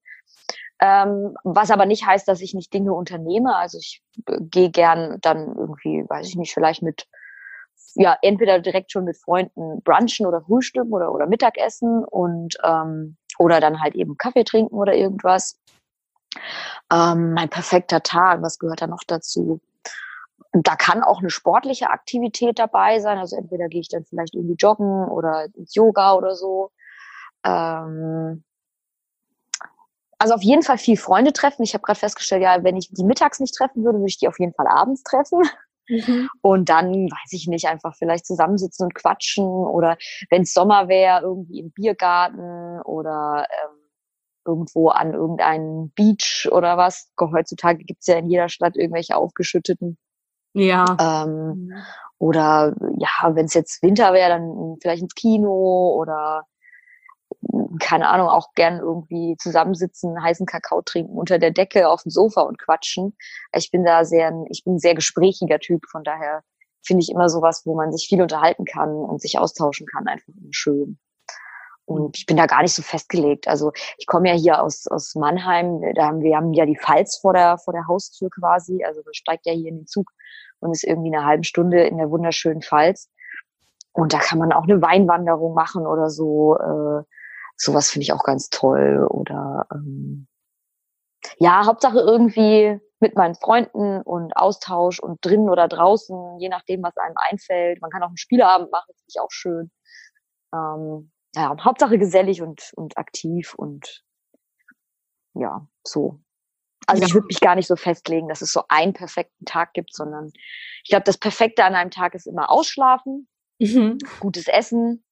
Ähm, 0.79 1.37
was 1.43 1.71
aber 1.71 1.87
nicht 1.87 2.05
heißt, 2.05 2.29
dass 2.29 2.43
ich 2.43 2.53
nicht 2.55 2.73
Dinge 2.73 2.93
unternehme. 2.93 3.57
Also 3.57 3.79
ich 3.79 4.03
äh, 4.27 4.39
gehe 4.41 4.71
gern 4.71 5.19
dann 5.23 5.57
irgendwie, 5.57 6.05
weiß 6.09 6.29
ich 6.29 6.37
nicht, 6.37 6.53
vielleicht 6.53 6.83
mit, 6.83 7.07
ja, 7.95 8.17
entweder 8.23 8.61
direkt 8.61 8.93
schon 8.93 9.05
mit 9.05 9.17
Freunden 9.17 9.83
brunchen 9.83 10.27
oder 10.27 10.43
frühstücken 10.43 10.93
oder, 10.93 11.13
oder 11.13 11.27
Mittagessen 11.27 12.05
und 12.05 12.57
ähm, 12.63 13.17
oder 13.39 13.61
dann 13.61 13.81
halt 13.81 13.95
eben 13.95 14.17
Kaffee 14.17 14.45
trinken 14.45 14.75
oder 14.75 14.95
irgendwas. 14.95 15.59
Ähm, 16.93 17.33
mein 17.33 17.49
perfekter 17.49 18.03
Tag, 18.03 18.43
was 18.43 18.59
gehört 18.59 18.83
da 18.83 18.87
noch 18.87 19.05
dazu? 19.07 19.61
Und 20.53 20.67
da 20.67 20.77
kann 20.77 21.03
auch 21.03 21.21
eine 21.21 21.31
sportliche 21.31 21.91
Aktivität 21.91 22.59
dabei 22.59 23.01
sein. 23.01 23.19
Also 23.19 23.37
entweder 23.37 23.69
gehe 23.69 23.81
ich 23.81 23.89
dann 23.89 24.05
vielleicht 24.05 24.35
irgendwie 24.35 24.57
joggen 24.59 25.07
oder 25.09 25.47
ins 25.55 25.75
Yoga 25.75 26.15
oder 26.15 26.35
so. 26.35 26.71
Ähm, 27.45 28.45
also 30.19 30.35
auf 30.35 30.43
jeden 30.43 30.63
Fall 30.63 30.79
viel 30.79 30.97
Freunde 30.97 31.33
treffen. 31.33 31.63
Ich 31.63 31.75
habe 31.75 31.83
gerade 31.83 31.99
festgestellt, 31.99 32.43
ja, 32.43 32.65
wenn 32.65 32.77
ich 32.77 32.91
die 32.91 33.05
mittags 33.05 33.39
nicht 33.41 33.55
treffen 33.55 33.85
würde, 33.85 33.99
würde 33.99 34.09
ich 34.09 34.19
die 34.19 34.29
auf 34.29 34.39
jeden 34.39 34.55
Fall 34.55 34.67
abends 34.67 35.03
treffen. 35.03 35.43
Mhm. 35.89 36.29
Und 36.43 36.69
dann, 36.69 36.93
weiß 37.07 37.33
ich 37.33 37.47
nicht, 37.49 37.67
einfach 37.67 37.95
vielleicht 37.97 38.27
zusammensitzen 38.27 38.85
und 38.85 38.95
quatschen 38.95 39.45
oder 39.45 39.97
wenn 40.31 40.43
es 40.43 40.53
Sommer 40.53 40.89
wäre, 40.89 41.23
irgendwie 41.23 41.61
im 41.61 41.71
Biergarten 41.71 42.81
oder 42.83 43.47
ähm, 43.51 43.77
irgendwo 44.47 44.89
an 44.89 45.13
irgendeinem 45.13 45.91
Beach 45.95 46.49
oder 46.51 46.77
was. 46.77 47.11
Heutzutage 47.21 47.85
gibt's 47.85 48.07
ja 48.07 48.17
in 48.17 48.29
jeder 48.29 48.49
Stadt 48.49 48.77
irgendwelche 48.77 49.17
aufgeschütteten. 49.17 49.99
Ja. 50.55 50.85
Ähm, 50.99 51.69
mhm. 51.69 51.75
Oder 52.19 52.75
ja, 52.99 53.35
wenn 53.35 53.45
es 53.45 53.55
jetzt 53.55 53.83
Winter 53.83 54.13
wäre, 54.15 54.31
dann 54.31 54.77
vielleicht 54.81 55.03
ins 55.03 55.15
Kino 55.15 55.95
oder 56.01 56.45
keine 57.81 58.09
Ahnung, 58.09 58.29
auch 58.29 58.53
gern 58.55 58.79
irgendwie 58.79 59.37
zusammensitzen, 59.39 60.23
heißen 60.23 60.47
Kakao 60.47 60.83
trinken, 60.83 61.17
unter 61.17 61.39
der 61.39 61.51
Decke 61.51 61.89
auf 61.89 62.03
dem 62.03 62.11
Sofa 62.11 62.43
und 62.43 62.59
quatschen. 62.59 63.17
Ich 63.55 63.71
bin 63.71 63.85
da 63.85 64.05
sehr, 64.05 64.33
ich 64.51 64.65
bin 64.65 64.75
ein 64.75 64.79
sehr 64.79 64.95
gesprächiger 64.95 65.59
Typ, 65.59 65.87
von 65.87 66.05
daher 66.05 66.43
finde 66.85 67.03
ich 67.03 67.11
immer 67.11 67.29
sowas, 67.29 67.63
wo 67.65 67.75
man 67.75 67.93
sich 67.93 68.09
viel 68.09 68.23
unterhalten 68.23 68.65
kann 68.65 68.91
und 68.91 69.21
sich 69.21 69.39
austauschen 69.39 69.87
kann, 69.87 70.07
einfach 70.07 70.33
schön. 70.51 70.99
Und 71.85 72.19
ich 72.19 72.27
bin 72.27 72.37
da 72.37 72.47
gar 72.47 72.63
nicht 72.63 72.75
so 72.75 72.83
festgelegt. 72.83 73.47
Also 73.47 73.73
ich 73.97 74.07
komme 74.07 74.29
ja 74.29 74.35
hier 74.35 74.63
aus, 74.63 74.87
aus 74.89 75.15
Mannheim, 75.15 75.81
da 75.95 76.07
haben 76.07 76.21
wir 76.21 76.37
haben 76.37 76.53
ja 76.53 76.67
die 76.67 76.77
Pfalz 76.77 77.19
vor 77.19 77.33
der, 77.33 77.59
vor 77.59 77.73
der 77.73 77.87
Haustür 77.87 78.29
quasi. 78.29 78.83
Also 78.85 79.03
man 79.05 79.15
steigt 79.15 79.47
ja 79.47 79.53
hier 79.53 79.69
in 79.69 79.79
den 79.79 79.87
Zug 79.87 80.11
und 80.59 80.73
ist 80.73 80.83
irgendwie 80.83 81.15
eine 81.15 81.25
halbe 81.25 81.45
Stunde 81.45 81.85
in 81.85 81.99
der 81.99 82.11
wunderschönen 82.11 82.63
Pfalz. 82.63 83.09
Und 83.93 84.13
da 84.13 84.19
kann 84.19 84.39
man 84.39 84.53
auch 84.53 84.65
eine 84.65 84.83
Weinwanderung 84.83 85.55
machen 85.55 85.87
oder 85.87 86.11
so. 86.11 86.57
Äh, 86.57 87.05
sowas 87.57 87.91
finde 87.91 88.05
ich 88.05 88.13
auch 88.13 88.25
ganz 88.25 88.49
toll. 88.51 89.07
Oder 89.09 89.67
ähm, 89.73 90.29
ja, 91.39 91.67
Hauptsache 91.67 91.99
irgendwie 91.99 92.81
mit 93.01 93.15
meinen 93.17 93.35
Freunden 93.35 94.01
und 94.03 94.37
Austausch 94.37 95.01
und 95.01 95.25
drinnen 95.25 95.51
oder 95.51 95.69
draußen, 95.69 96.39
je 96.39 96.49
nachdem, 96.49 96.83
was 96.83 96.97
einem 96.97 97.17
einfällt. 97.31 97.81
Man 97.81 97.91
kann 97.91 98.03
auch 98.03 98.09
einen 98.09 98.17
Spieleabend 98.17 98.71
machen, 98.71 98.95
finde 98.95 99.09
ich 99.09 99.21
auch 99.21 99.31
schön. 99.31 99.71
Ähm, 100.55 101.11
ja, 101.35 101.55
Hauptsache 101.63 101.99
gesellig 101.99 102.41
und, 102.41 102.73
und 102.75 102.97
aktiv 102.97 103.55
und 103.55 104.03
ja, 105.35 105.67
so. 105.87 106.21
Also 106.87 107.03
ja. 107.03 107.09
ich 107.09 107.15
würde 107.15 107.27
mich 107.27 107.41
gar 107.41 107.55
nicht 107.57 107.67
so 107.67 107.77
festlegen, 107.77 108.29
dass 108.29 108.41
es 108.41 108.53
so 108.53 108.63
einen 108.69 108.93
perfekten 108.93 109.45
Tag 109.45 109.75
gibt, 109.75 109.95
sondern 109.95 110.31
ich 110.83 110.91
glaube, 110.91 111.05
das 111.05 111.19
Perfekte 111.19 111.65
an 111.65 111.75
einem 111.75 111.91
Tag 111.91 112.15
ist 112.15 112.27
immer 112.27 112.51
Ausschlafen, 112.51 113.29
mhm. 113.59 113.99
gutes 114.21 114.49
Essen, 114.49 115.05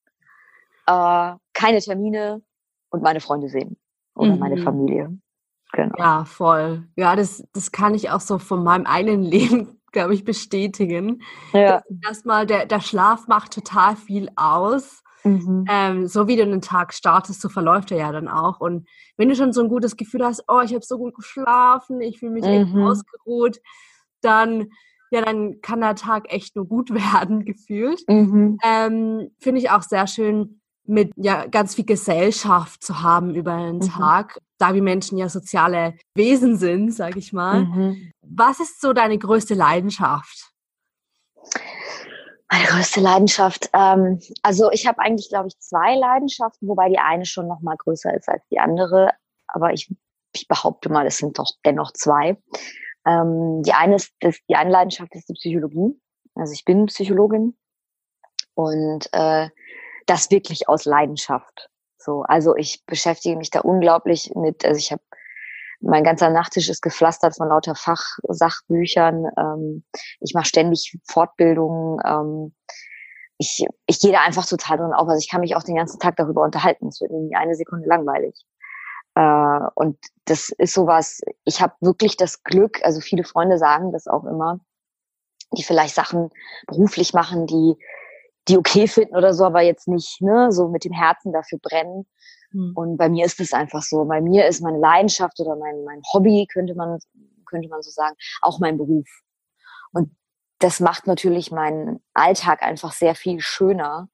äh, 0.86 1.32
keine 1.52 1.80
Termine 1.80 2.42
und 2.90 3.02
meine 3.02 3.20
Freunde 3.20 3.48
sehen 3.48 3.76
oder 4.14 4.32
mhm. 4.32 4.38
meine 4.38 4.58
Familie. 4.58 5.18
Genau. 5.72 5.94
Ja, 5.98 6.24
voll. 6.24 6.86
Ja, 6.96 7.16
das, 7.16 7.44
das 7.52 7.72
kann 7.72 7.94
ich 7.94 8.10
auch 8.10 8.20
so 8.20 8.38
von 8.38 8.62
meinem 8.62 8.86
eigenen 8.86 9.22
Leben, 9.24 9.80
glaube 9.92 10.14
ich, 10.14 10.24
bestätigen. 10.24 11.22
Ja. 11.52 11.82
Erstmal, 12.04 12.46
der, 12.46 12.66
der 12.66 12.80
Schlaf 12.80 13.26
macht 13.28 13.52
total 13.52 13.96
viel 13.96 14.30
aus. 14.36 15.02
Mhm. 15.24 15.64
Ähm, 15.68 16.06
so 16.06 16.28
wie 16.28 16.36
du 16.36 16.44
den 16.44 16.60
Tag 16.60 16.92
startest, 16.92 17.40
so 17.40 17.48
verläuft 17.48 17.90
er 17.90 17.98
ja 17.98 18.12
dann 18.12 18.28
auch. 18.28 18.60
Und 18.60 18.86
wenn 19.16 19.28
du 19.28 19.34
schon 19.34 19.52
so 19.52 19.62
ein 19.62 19.68
gutes 19.68 19.96
Gefühl 19.96 20.22
hast, 20.24 20.44
oh, 20.48 20.60
ich 20.60 20.74
habe 20.74 20.84
so 20.84 20.98
gut 20.98 21.14
geschlafen, 21.14 22.00
ich 22.02 22.18
fühle 22.18 22.32
mich 22.32 22.44
mhm. 22.44 22.50
echt 22.50 22.76
ausgeruht, 22.76 23.58
dann 24.20 24.68
ja, 25.14 25.22
dann 25.22 25.60
kann 25.60 25.80
der 25.80 25.94
Tag 25.94 26.32
echt 26.32 26.56
nur 26.56 26.66
gut 26.66 26.90
werden, 26.94 27.44
gefühlt. 27.44 28.02
Mhm. 28.08 28.58
Ähm, 28.64 29.30
Finde 29.38 29.60
ich 29.60 29.70
auch 29.70 29.82
sehr 29.82 30.06
schön, 30.06 30.60
mit 30.86 31.12
ja 31.16 31.46
ganz 31.46 31.74
viel 31.74 31.84
Gesellschaft 31.84 32.82
zu 32.82 33.02
haben 33.02 33.34
über 33.34 33.52
einen 33.52 33.78
mhm. 33.78 33.88
Tag, 33.88 34.38
da 34.58 34.74
wir 34.74 34.82
Menschen 34.82 35.18
ja 35.18 35.28
soziale 35.28 35.94
Wesen 36.14 36.56
sind, 36.56 36.92
sage 36.92 37.18
ich 37.18 37.32
mal. 37.32 37.64
Mhm. 37.64 38.12
Was 38.22 38.60
ist 38.60 38.80
so 38.80 38.92
deine 38.92 39.18
größte 39.18 39.54
Leidenschaft? 39.54 40.50
Meine 42.50 42.66
größte 42.66 43.00
Leidenschaft. 43.00 43.70
Ähm, 43.72 44.20
also 44.42 44.70
ich 44.70 44.86
habe 44.86 45.00
eigentlich, 45.00 45.28
glaube 45.28 45.48
ich, 45.48 45.58
zwei 45.58 45.96
Leidenschaften, 45.96 46.68
wobei 46.68 46.88
die 46.88 46.98
eine 46.98 47.24
schon 47.24 47.48
noch 47.48 47.60
mal 47.60 47.76
größer 47.76 48.14
ist 48.14 48.28
als 48.28 48.46
die 48.50 48.58
andere. 48.58 49.10
Aber 49.48 49.72
ich, 49.72 49.92
ich 50.34 50.46
behaupte 50.46 50.90
mal, 50.90 51.06
es 51.06 51.16
sind 51.16 51.38
doch 51.38 51.50
dennoch 51.64 51.92
zwei. 51.92 52.36
Ähm, 53.06 53.62
die 53.62 53.72
eine 53.72 53.96
ist, 53.96 54.12
das, 54.20 54.36
die 54.48 54.56
eine 54.56 54.70
Leidenschaft 54.70 55.14
ist 55.14 55.28
die 55.28 55.34
Psychologie. 55.34 55.98
Also 56.34 56.52
ich 56.52 56.64
bin 56.64 56.86
Psychologin 56.86 57.56
und 58.54 59.08
äh, 59.12 59.48
das 60.06 60.30
wirklich 60.30 60.68
aus 60.68 60.84
Leidenschaft. 60.84 61.68
So, 61.98 62.22
also 62.22 62.54
ich 62.56 62.84
beschäftige 62.86 63.36
mich 63.36 63.50
da 63.50 63.60
unglaublich 63.60 64.32
mit. 64.34 64.64
Also 64.64 64.78
ich 64.78 64.92
habe 64.92 65.02
mein 65.80 66.04
ganzer 66.04 66.30
Nachttisch 66.30 66.68
ist 66.68 66.82
gepflastert 66.82 67.36
von 67.36 67.48
lauter 67.48 67.74
Fachsachbüchern. 67.74 69.26
Ähm, 69.36 69.84
ich 70.20 70.34
mache 70.34 70.46
ständig 70.46 70.98
Fortbildungen. 71.06 72.00
Ähm, 72.04 72.54
ich, 73.38 73.66
ich 73.86 74.00
gehe 74.00 74.12
da 74.12 74.20
einfach 74.20 74.46
total 74.46 74.78
drin 74.78 74.92
auf. 74.92 75.08
Also 75.08 75.18
ich 75.18 75.30
kann 75.30 75.40
mich 75.40 75.56
auch 75.56 75.62
den 75.62 75.76
ganzen 75.76 75.98
Tag 76.00 76.16
darüber 76.16 76.42
unterhalten. 76.42 76.88
Es 76.88 77.00
wird 77.00 77.10
nie 77.10 77.34
eine 77.36 77.54
Sekunde 77.54 77.88
langweilig. 77.88 78.44
Äh, 79.14 79.60
und 79.74 79.98
das 80.24 80.50
ist 80.50 80.74
sowas, 80.74 81.20
ich 81.44 81.60
habe 81.60 81.74
wirklich 81.80 82.16
das 82.16 82.42
Glück, 82.42 82.82
also 82.84 83.00
viele 83.00 83.24
Freunde 83.24 83.58
sagen 83.58 83.92
das 83.92 84.06
auch 84.06 84.24
immer, 84.24 84.60
die 85.56 85.62
vielleicht 85.62 85.94
Sachen 85.94 86.30
beruflich 86.66 87.14
machen, 87.14 87.46
die, 87.46 87.76
die 88.48 88.58
okay 88.58 88.86
finden 88.86 89.16
oder 89.16 89.32
so, 89.34 89.44
aber 89.44 89.62
jetzt 89.62 89.88
nicht 89.88 90.20
ne, 90.20 90.52
so 90.52 90.68
mit 90.68 90.84
dem 90.84 90.92
Herzen 90.92 91.32
dafür 91.32 91.58
brennen. 91.60 92.06
Mhm. 92.52 92.72
Und 92.74 92.96
bei 92.96 93.08
mir 93.08 93.24
ist 93.24 93.40
es 93.40 93.52
einfach 93.52 93.82
so. 93.82 94.04
Bei 94.04 94.20
mir 94.20 94.46
ist 94.46 94.62
meine 94.62 94.78
Leidenschaft 94.78 95.40
oder 95.40 95.56
mein, 95.56 95.84
mein 95.84 96.02
Hobby, 96.12 96.46
könnte 96.52 96.74
man, 96.74 96.98
könnte 97.46 97.68
man 97.68 97.82
so 97.82 97.90
sagen, 97.90 98.16
auch 98.42 98.58
mein 98.58 98.76
Beruf. 98.76 99.08
Und 99.92 100.14
das 100.58 100.80
macht 100.80 101.06
natürlich 101.06 101.50
meinen 101.50 102.00
Alltag 102.14 102.62
einfach 102.62 102.92
sehr 102.92 103.14
viel 103.14 103.40
schöner, 103.40 104.08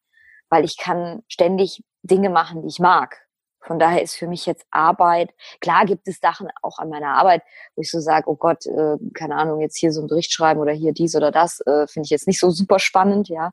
weil 0.49 0.65
ich 0.65 0.77
kann 0.79 1.23
ständig 1.29 1.83
Dinge 2.03 2.31
machen, 2.31 2.63
die 2.63 2.69
ich 2.69 2.79
mag. 2.79 3.27
Von 3.63 3.79
daher 3.79 4.03
ist 4.03 4.15
für 4.15 4.27
mich 4.27 4.47
jetzt 4.47 4.65
Arbeit, 4.71 5.35
klar 5.61 5.85
gibt 5.85 6.09
es 6.09 6.19
Sachen 6.19 6.49
auch 6.63 6.79
an 6.79 6.89
meiner 6.89 7.15
Arbeit, 7.19 7.43
wo 7.75 7.83
ich 7.83 7.91
so 7.91 8.01
sage, 8.01 8.29
oh 8.29 8.37
Gott, 8.37 8.65
äh, 8.65 8.97
keine 9.13 9.37
Ahnung, 9.37 9.61
jetzt 9.61 9.77
hier 9.77 9.93
so 9.93 10.01
einen 10.01 10.09
Bericht 10.09 10.33
schreiben 10.33 10.61
oder 10.61 10.73
hier 10.73 10.93
dies 10.93 11.15
oder 11.15 11.31
das, 11.31 11.61
äh, 11.67 11.87
finde 11.87 12.07
ich 12.07 12.11
jetzt 12.11 12.27
nicht 12.27 12.41
so 12.41 12.49
super 12.51 12.79
spannend, 12.79 13.29
ja. 13.29 13.51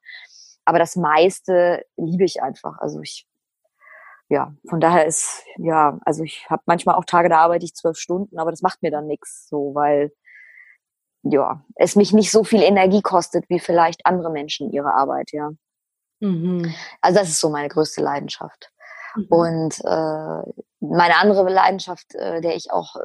Aber 0.67 0.79
das 0.79 0.97
meiste 0.97 1.85
liebe 1.95 2.25
ich 2.25 2.43
einfach. 2.43 2.77
Also 2.79 2.99
ich 3.01 3.25
ja, 4.29 4.53
von 4.69 4.81
daher 4.81 5.05
ist, 5.05 5.45
ja, 5.55 5.97
also 6.03 6.23
ich 6.23 6.45
habe 6.49 6.61
manchmal 6.65 6.95
auch 6.95 7.05
Tage, 7.05 7.29
da 7.29 7.37
arbeite 7.37 7.63
ich 7.63 7.73
zwölf 7.73 7.97
Stunden, 7.97 8.37
aber 8.37 8.51
das 8.51 8.61
macht 8.61 8.81
mir 8.81 8.91
dann 8.91 9.07
nichts, 9.07 9.47
so, 9.47 9.73
weil 9.73 10.11
ja, 11.23 11.63
es 11.75 11.95
mich 11.95 12.11
nicht 12.11 12.31
so 12.31 12.43
viel 12.43 12.61
Energie 12.61 13.01
kostet, 13.01 13.49
wie 13.49 13.61
vielleicht 13.61 14.05
andere 14.05 14.29
Menschen 14.29 14.69
ihre 14.73 14.93
Arbeit, 14.93 15.31
ja. 15.31 15.51
Mhm. 16.19 16.75
Also 16.99 17.19
das 17.19 17.29
ist 17.29 17.39
so 17.39 17.49
meine 17.49 17.69
größte 17.69 18.01
Leidenschaft. 18.01 18.69
Mhm. 19.15 19.27
Und 19.29 19.79
äh, 19.85 20.51
meine 20.81 21.15
andere 21.21 21.49
Leidenschaft, 21.49 22.13
äh, 22.15 22.41
der 22.41 22.57
ich 22.57 22.71
auch 22.71 22.97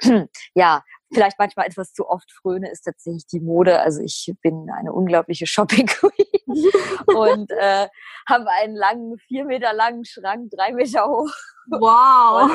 äh, 0.00 0.26
ja 0.54 0.84
vielleicht 1.12 1.40
manchmal 1.40 1.66
etwas 1.66 1.92
zu 1.92 2.08
oft 2.08 2.30
fröne, 2.30 2.70
ist 2.70 2.82
tatsächlich 2.82 3.26
die 3.26 3.40
Mode. 3.40 3.80
Also 3.80 4.00
ich 4.00 4.32
bin 4.42 4.70
eine 4.70 4.92
unglaubliche 4.92 5.46
Shopping 5.48 5.86
Queen 5.86 6.21
und 7.06 7.50
äh, 7.50 7.88
habe 8.28 8.50
einen 8.50 8.76
langen, 8.76 9.18
vier 9.18 9.44
Meter 9.44 9.72
langen 9.72 10.04
Schrank, 10.04 10.50
drei 10.50 10.72
Meter 10.72 11.06
hoch. 11.06 11.32
Wow. 11.68 12.54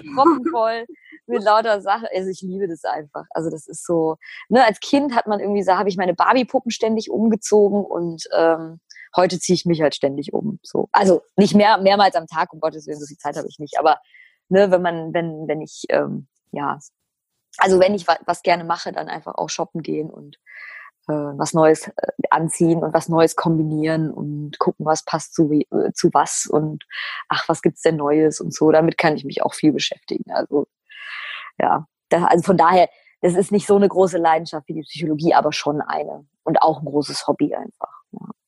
voll 0.52 0.86
mit 1.28 1.44
lauter 1.44 1.82
Sachen. 1.82 2.08
Also 2.14 2.30
ich 2.30 2.42
liebe 2.42 2.68
das 2.68 2.84
einfach. 2.84 3.26
Also 3.32 3.50
das 3.50 3.68
ist 3.68 3.86
so, 3.86 4.18
ne, 4.50 4.66
als 4.66 4.80
Kind 4.80 5.16
hat 5.16 5.28
man 5.28 5.40
irgendwie 5.40 5.64
so, 5.64 5.74
habe 5.74 5.90
ich 5.90 5.98
meine 5.98 6.14
Barbie-Puppen 6.14 6.72
ständig 6.72 7.10
umgezogen 7.10 7.84
und 7.86 8.24
ähm, 8.36 8.80
heute 9.16 9.40
ziehe 9.40 9.56
ich 9.56 9.66
mich 9.66 9.82
halt 9.82 9.96
ständig 9.96 10.34
um. 10.34 10.60
So. 10.64 10.88
Also 10.92 11.22
nicht 11.36 11.56
mehr, 11.56 11.78
mehrmals 11.78 12.16
am 12.16 12.28
Tag, 12.28 12.54
um 12.54 12.60
Gottes 12.60 12.88
Willen, 12.88 13.00
so 13.00 13.06
viel 13.06 13.18
Zeit 13.18 13.38
habe 13.38 13.48
ich 13.48 13.60
nicht. 13.60 13.78
Aber 13.80 14.00
ne, 14.50 14.72
wenn 14.72 14.82
man, 14.82 15.14
wenn, 15.14 15.48
wenn 15.48 15.62
ich, 15.62 15.84
ähm, 15.90 16.28
ja, 16.52 16.80
also 17.58 17.80
wenn 17.80 17.96
ich 17.96 18.08
was 18.08 18.44
gerne 18.44 18.64
mache, 18.64 18.92
dann 18.92 19.10
einfach 19.10 19.36
auch 19.36 19.50
shoppen 19.50 19.82
gehen 19.82 20.10
und 20.10 20.38
was 21.14 21.54
Neues 21.54 21.88
äh, 21.88 22.12
anziehen 22.30 22.84
und 22.84 22.94
was 22.94 23.10
Neues 23.10 23.36
kombinieren 23.36 24.12
und 24.12 24.60
gucken, 24.60 24.86
was 24.86 25.04
passt 25.04 25.34
zu, 25.34 25.52
äh, 25.52 25.92
zu 25.94 26.10
was 26.14 26.46
und 26.46 26.84
ach, 27.30 27.48
was 27.48 27.62
gibt's 27.62 27.82
denn 27.82 27.96
Neues 27.96 28.42
und 28.42 28.54
so. 28.54 28.72
Damit 28.72 28.98
kann 28.98 29.16
ich 29.16 29.24
mich 29.24 29.42
auch 29.44 29.54
viel 29.54 29.72
beschäftigen. 29.72 30.32
Also 30.32 30.68
ja, 31.60 31.88
da, 32.10 32.26
also 32.26 32.44
von 32.44 32.58
daher, 32.58 32.90
das 33.22 33.36
ist 33.36 33.52
nicht 33.52 33.68
so 33.68 33.76
eine 33.76 33.88
große 33.88 34.18
Leidenschaft 34.18 34.68
wie 34.68 34.74
die 34.74 34.84
Psychologie, 34.84 35.34
aber 35.34 35.52
schon 35.52 35.82
eine 35.82 36.26
und 36.44 36.62
auch 36.62 36.82
ein 36.82 36.86
großes 36.86 37.28
Hobby 37.28 37.56
einfach. 37.56 37.97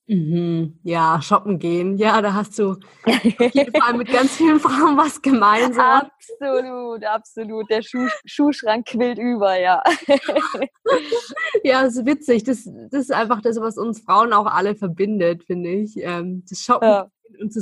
Ja. 0.10 0.16
Mhm. 0.16 0.80
Ja, 0.84 1.22
shoppen 1.22 1.60
gehen. 1.60 1.98
Ja, 1.98 2.22
da 2.22 2.34
hast 2.34 2.58
du 2.58 2.72
auf 2.72 3.54
jeden 3.54 3.74
Fall 3.74 3.94
mit 3.96 4.12
ganz 4.12 4.36
vielen 4.36 4.60
Frauen 4.60 4.98
was 4.98 5.22
gemeinsam. 5.22 6.10
Absolut, 6.40 7.06
absolut. 7.06 7.70
Der 7.70 7.82
Schuh, 7.82 8.08
Schuhschrank 8.26 8.88
quillt 8.88 9.20
über, 9.20 9.60
ja. 9.60 9.82
ja, 11.64 11.82
ist 11.82 12.06
witzig. 12.06 12.44
Das, 12.44 12.68
das 12.92 13.02
ist 13.02 13.14
einfach 13.14 13.42
das, 13.42 13.60
was 13.62 13.78
uns 13.78 14.02
Frauen 14.02 14.34
auch 14.34 14.48
alle 14.48 14.76
verbindet, 14.76 15.44
finde 15.44 15.70
ich. 15.70 15.96
Ähm, 15.98 16.44
das 16.50 16.60
Shoppen 16.60 16.90
ja. 16.90 17.12
und 17.40 17.54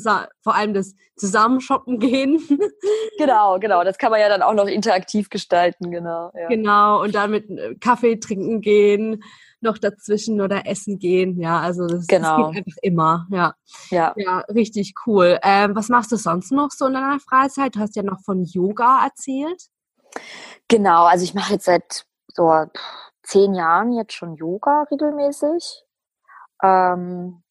vor 0.41 0.55
allem 0.55 0.73
das 0.73 0.95
Zusammenshoppen 1.17 1.99
gehen. 1.99 2.41
genau, 3.17 3.59
genau. 3.59 3.83
Das 3.83 3.97
kann 3.97 4.11
man 4.11 4.21
ja 4.21 4.29
dann 4.29 4.41
auch 4.41 4.53
noch 4.53 4.67
interaktiv 4.67 5.29
gestalten, 5.29 5.91
genau. 5.91 6.31
Ja. 6.33 6.47
Genau, 6.47 7.03
und 7.03 7.13
dann 7.13 7.31
mit 7.31 7.49
äh, 7.49 7.75
Kaffee 7.75 8.17
trinken 8.19 8.61
gehen 8.61 9.21
noch 9.61 9.77
dazwischen 9.77 10.41
oder 10.41 10.67
essen 10.67 10.99
gehen. 10.99 11.39
Ja, 11.39 11.59
also 11.59 11.87
das, 11.87 12.07
genau. 12.07 12.37
das 12.37 12.51
geht 12.51 12.57
einfach 12.65 12.77
immer. 12.81 13.27
Ja, 13.31 13.55
ja. 13.89 14.13
ja 14.17 14.39
richtig 14.49 14.93
cool. 15.05 15.39
Ähm, 15.43 15.75
was 15.75 15.89
machst 15.89 16.11
du 16.11 16.15
sonst 16.15 16.51
noch 16.51 16.71
so 16.71 16.87
in 16.87 16.93
deiner 16.93 17.19
Freizeit? 17.19 17.75
Du 17.75 17.79
hast 17.79 17.95
ja 17.95 18.03
noch 18.03 18.21
von 18.21 18.43
Yoga 18.43 19.03
erzählt. 19.05 19.67
Genau, 20.67 21.05
also 21.05 21.23
ich 21.23 21.33
mache 21.33 21.53
jetzt 21.53 21.65
seit 21.65 22.05
so 22.33 22.65
zehn 23.23 23.53
Jahren 23.53 23.93
jetzt 23.93 24.13
schon 24.13 24.35
Yoga 24.35 24.83
regelmäßig. 24.91 25.83
Ähm, 26.63 27.43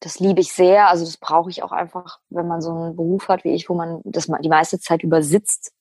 das 0.00 0.20
liebe 0.20 0.40
ich 0.40 0.52
sehr. 0.52 0.88
Also 0.88 1.04
das 1.04 1.16
brauche 1.16 1.50
ich 1.50 1.62
auch 1.62 1.72
einfach, 1.72 2.20
wenn 2.30 2.46
man 2.46 2.60
so 2.60 2.70
einen 2.70 2.96
Beruf 2.96 3.28
hat 3.28 3.44
wie 3.44 3.54
ich, 3.54 3.68
wo 3.68 3.74
man 3.74 4.00
das 4.04 4.26
die 4.26 4.48
meiste 4.48 4.78
Zeit 4.78 5.02
über 5.02 5.22
sitzt, 5.22 5.72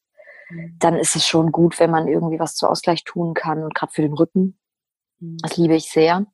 mhm. 0.50 0.76
dann 0.80 0.96
ist 0.96 1.16
es 1.16 1.28
schon 1.28 1.52
gut, 1.52 1.80
wenn 1.80 1.92
man 1.92 2.08
irgendwie 2.08 2.40
was 2.40 2.56
zu 2.56 2.68
Ausgleich 2.68 3.04
tun 3.04 3.34
kann 3.34 3.64
und 3.64 3.76
gerade 3.76 3.92
für 3.92 4.02
den 4.02 4.14
Rücken. 4.14 4.58
Das 5.42 5.58
liebe 5.58 5.76
ich 5.76 5.90
sehr. 5.90 6.26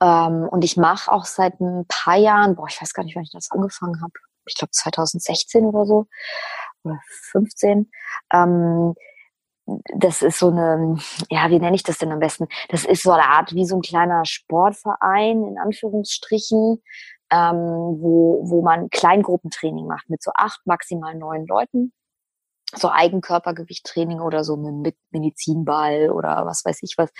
Ähm, 0.00 0.48
und 0.50 0.64
ich 0.64 0.76
mache 0.76 1.10
auch 1.10 1.24
seit 1.24 1.60
ein 1.60 1.86
paar 1.88 2.16
Jahren, 2.16 2.54
boah, 2.54 2.66
ich 2.68 2.80
weiß 2.80 2.92
gar 2.92 3.04
nicht, 3.04 3.16
wann 3.16 3.22
ich 3.22 3.30
das 3.30 3.50
angefangen 3.50 4.00
habe. 4.02 4.12
Ich 4.46 4.54
glaube 4.54 4.70
2016 4.72 5.64
oder 5.64 5.86
so 5.86 6.06
oder 6.84 7.00
15. 7.30 7.90
Ähm, 8.32 8.94
das 9.94 10.22
ist 10.22 10.38
so 10.38 10.48
eine, 10.48 10.98
ja, 11.30 11.48
wie 11.50 11.60
nenne 11.60 11.76
ich 11.76 11.82
das 11.82 11.98
denn 11.98 12.12
am 12.12 12.18
besten? 12.18 12.48
Das 12.68 12.84
ist 12.84 13.02
so 13.02 13.12
eine 13.12 13.24
Art 13.24 13.54
wie 13.54 13.64
so 13.64 13.76
ein 13.76 13.82
kleiner 13.82 14.24
Sportverein, 14.24 15.44
in 15.44 15.58
Anführungsstrichen, 15.58 16.82
ähm, 17.30 17.56
wo, 18.00 18.42
wo 18.44 18.62
man 18.62 18.90
Kleingruppentraining 18.90 19.86
macht 19.86 20.10
mit 20.10 20.22
so 20.22 20.32
acht, 20.34 20.60
maximal 20.66 21.14
neun 21.14 21.46
Leuten 21.46 21.92
so 22.76 22.90
Eigenkörpergewichttraining 22.90 24.20
oder 24.20 24.44
so 24.44 24.56
mit 24.56 24.96
Medizinball 25.10 26.10
oder 26.10 26.46
was 26.46 26.64
weiß 26.64 26.82
ich 26.82 26.94
was, 26.96 27.10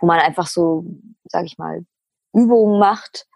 wo 0.00 0.06
man 0.06 0.18
einfach 0.20 0.46
so, 0.46 0.84
sag 1.24 1.44
ich 1.44 1.58
mal, 1.58 1.84
Übungen 2.32 2.78
macht, 2.78 3.26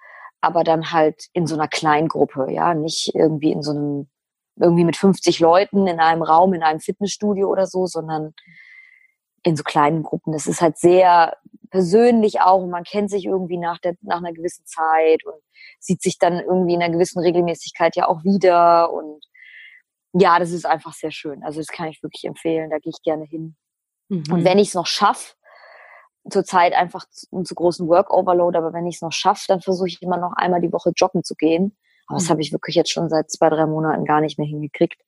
aber 0.40 0.64
dann 0.64 0.92
halt 0.92 1.26
in 1.32 1.46
so 1.46 1.54
einer 1.54 1.68
Kleingruppe, 1.68 2.50
ja, 2.50 2.74
nicht 2.74 3.14
irgendwie 3.14 3.52
in 3.52 3.62
so 3.62 3.70
einem, 3.72 4.10
irgendwie 4.56 4.84
mit 4.84 4.96
50 4.96 5.40
Leuten 5.40 5.86
in 5.86 6.00
einem 6.00 6.22
Raum, 6.22 6.52
in 6.52 6.62
einem 6.62 6.80
Fitnessstudio 6.80 7.48
oder 7.48 7.66
so, 7.66 7.86
sondern 7.86 8.34
in 9.44 9.56
so 9.56 9.62
kleinen 9.62 10.02
Gruppen. 10.02 10.32
Das 10.32 10.46
ist 10.46 10.60
halt 10.60 10.78
sehr 10.78 11.36
persönlich 11.70 12.40
auch 12.40 12.62
und 12.62 12.70
man 12.70 12.84
kennt 12.84 13.10
sich 13.10 13.24
irgendwie 13.24 13.56
nach, 13.56 13.78
der, 13.78 13.94
nach 14.02 14.18
einer 14.18 14.32
gewissen 14.32 14.66
Zeit 14.66 15.24
und 15.24 15.40
sieht 15.80 16.02
sich 16.02 16.18
dann 16.18 16.38
irgendwie 16.38 16.74
in 16.74 16.82
einer 16.82 16.92
gewissen 16.92 17.20
Regelmäßigkeit 17.20 17.96
ja 17.96 18.08
auch 18.08 18.24
wieder 18.24 18.92
und 18.92 19.24
ja, 20.12 20.38
das 20.38 20.50
ist 20.50 20.66
einfach 20.66 20.92
sehr 20.92 21.10
schön. 21.10 21.42
Also 21.42 21.60
das 21.60 21.68
kann 21.68 21.88
ich 21.88 22.02
wirklich 22.02 22.24
empfehlen. 22.24 22.70
Da 22.70 22.78
gehe 22.78 22.90
ich 22.90 23.02
gerne 23.02 23.24
hin. 23.24 23.56
Mhm. 24.08 24.24
Und 24.30 24.44
wenn 24.44 24.58
ich 24.58 24.68
es 24.68 24.74
noch 24.74 24.86
schaffe, 24.86 25.34
zurzeit 26.30 26.74
einfach 26.74 27.04
einen 27.32 27.44
zu 27.44 27.54
großen 27.54 27.88
Work-Overload, 27.88 28.56
aber 28.56 28.72
wenn 28.72 28.86
ich 28.86 28.96
es 28.96 29.02
noch 29.02 29.12
schaffe, 29.12 29.44
dann 29.48 29.60
versuche 29.60 29.88
ich 29.88 30.02
immer 30.02 30.18
noch 30.18 30.32
einmal 30.34 30.60
die 30.60 30.72
Woche 30.72 30.92
joggen 30.94 31.24
zu 31.24 31.34
gehen. 31.34 31.76
Aber 32.06 32.18
das 32.18 32.26
mhm. 32.26 32.30
habe 32.30 32.42
ich 32.42 32.52
wirklich 32.52 32.76
jetzt 32.76 32.90
schon 32.90 33.08
seit 33.08 33.30
zwei, 33.30 33.48
drei 33.48 33.66
Monaten 33.66 34.04
gar 34.04 34.20
nicht 34.20 34.38
mehr 34.38 34.46
hingekriegt. 34.46 35.00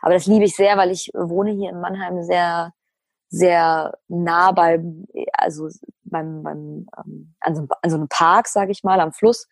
Aber 0.00 0.14
das 0.14 0.26
liebe 0.26 0.44
ich 0.44 0.56
sehr, 0.56 0.76
weil 0.76 0.90
ich 0.90 1.10
wohne 1.14 1.50
hier 1.50 1.70
in 1.70 1.80
Mannheim 1.80 2.22
sehr, 2.22 2.72
sehr 3.28 3.98
nah 4.08 4.52
beim, 4.52 5.06
also 5.32 5.68
beim, 6.04 6.42
beim 6.42 6.86
ähm, 6.98 7.34
an, 7.40 7.56
so, 7.56 7.66
an 7.82 7.90
so 7.90 7.96
einem 7.96 8.08
Park, 8.08 8.48
sage 8.48 8.70
ich 8.70 8.84
mal, 8.84 9.00
am 9.00 9.12
Fluss. 9.12 9.48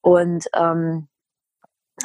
Und 0.00 0.46
ähm, 0.54 1.08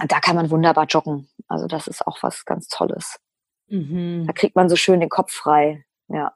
da 0.08 0.20
kann 0.20 0.36
man 0.36 0.50
wunderbar 0.50 0.86
joggen. 0.86 1.28
Also 1.52 1.68
das 1.68 1.88
ist 1.88 2.08
auch 2.08 2.24
was 2.24 2.46
ganz 2.46 2.68
Tolles. 2.68 3.20
Mhm. 3.68 4.26
Da 4.26 4.34
kriegt 4.34 4.56
man 4.56 4.70
so 4.70 4.76
schön 4.76 5.00
den 5.00 5.10
Kopf 5.10 5.32
frei. 5.32 5.84
Ja. 6.08 6.34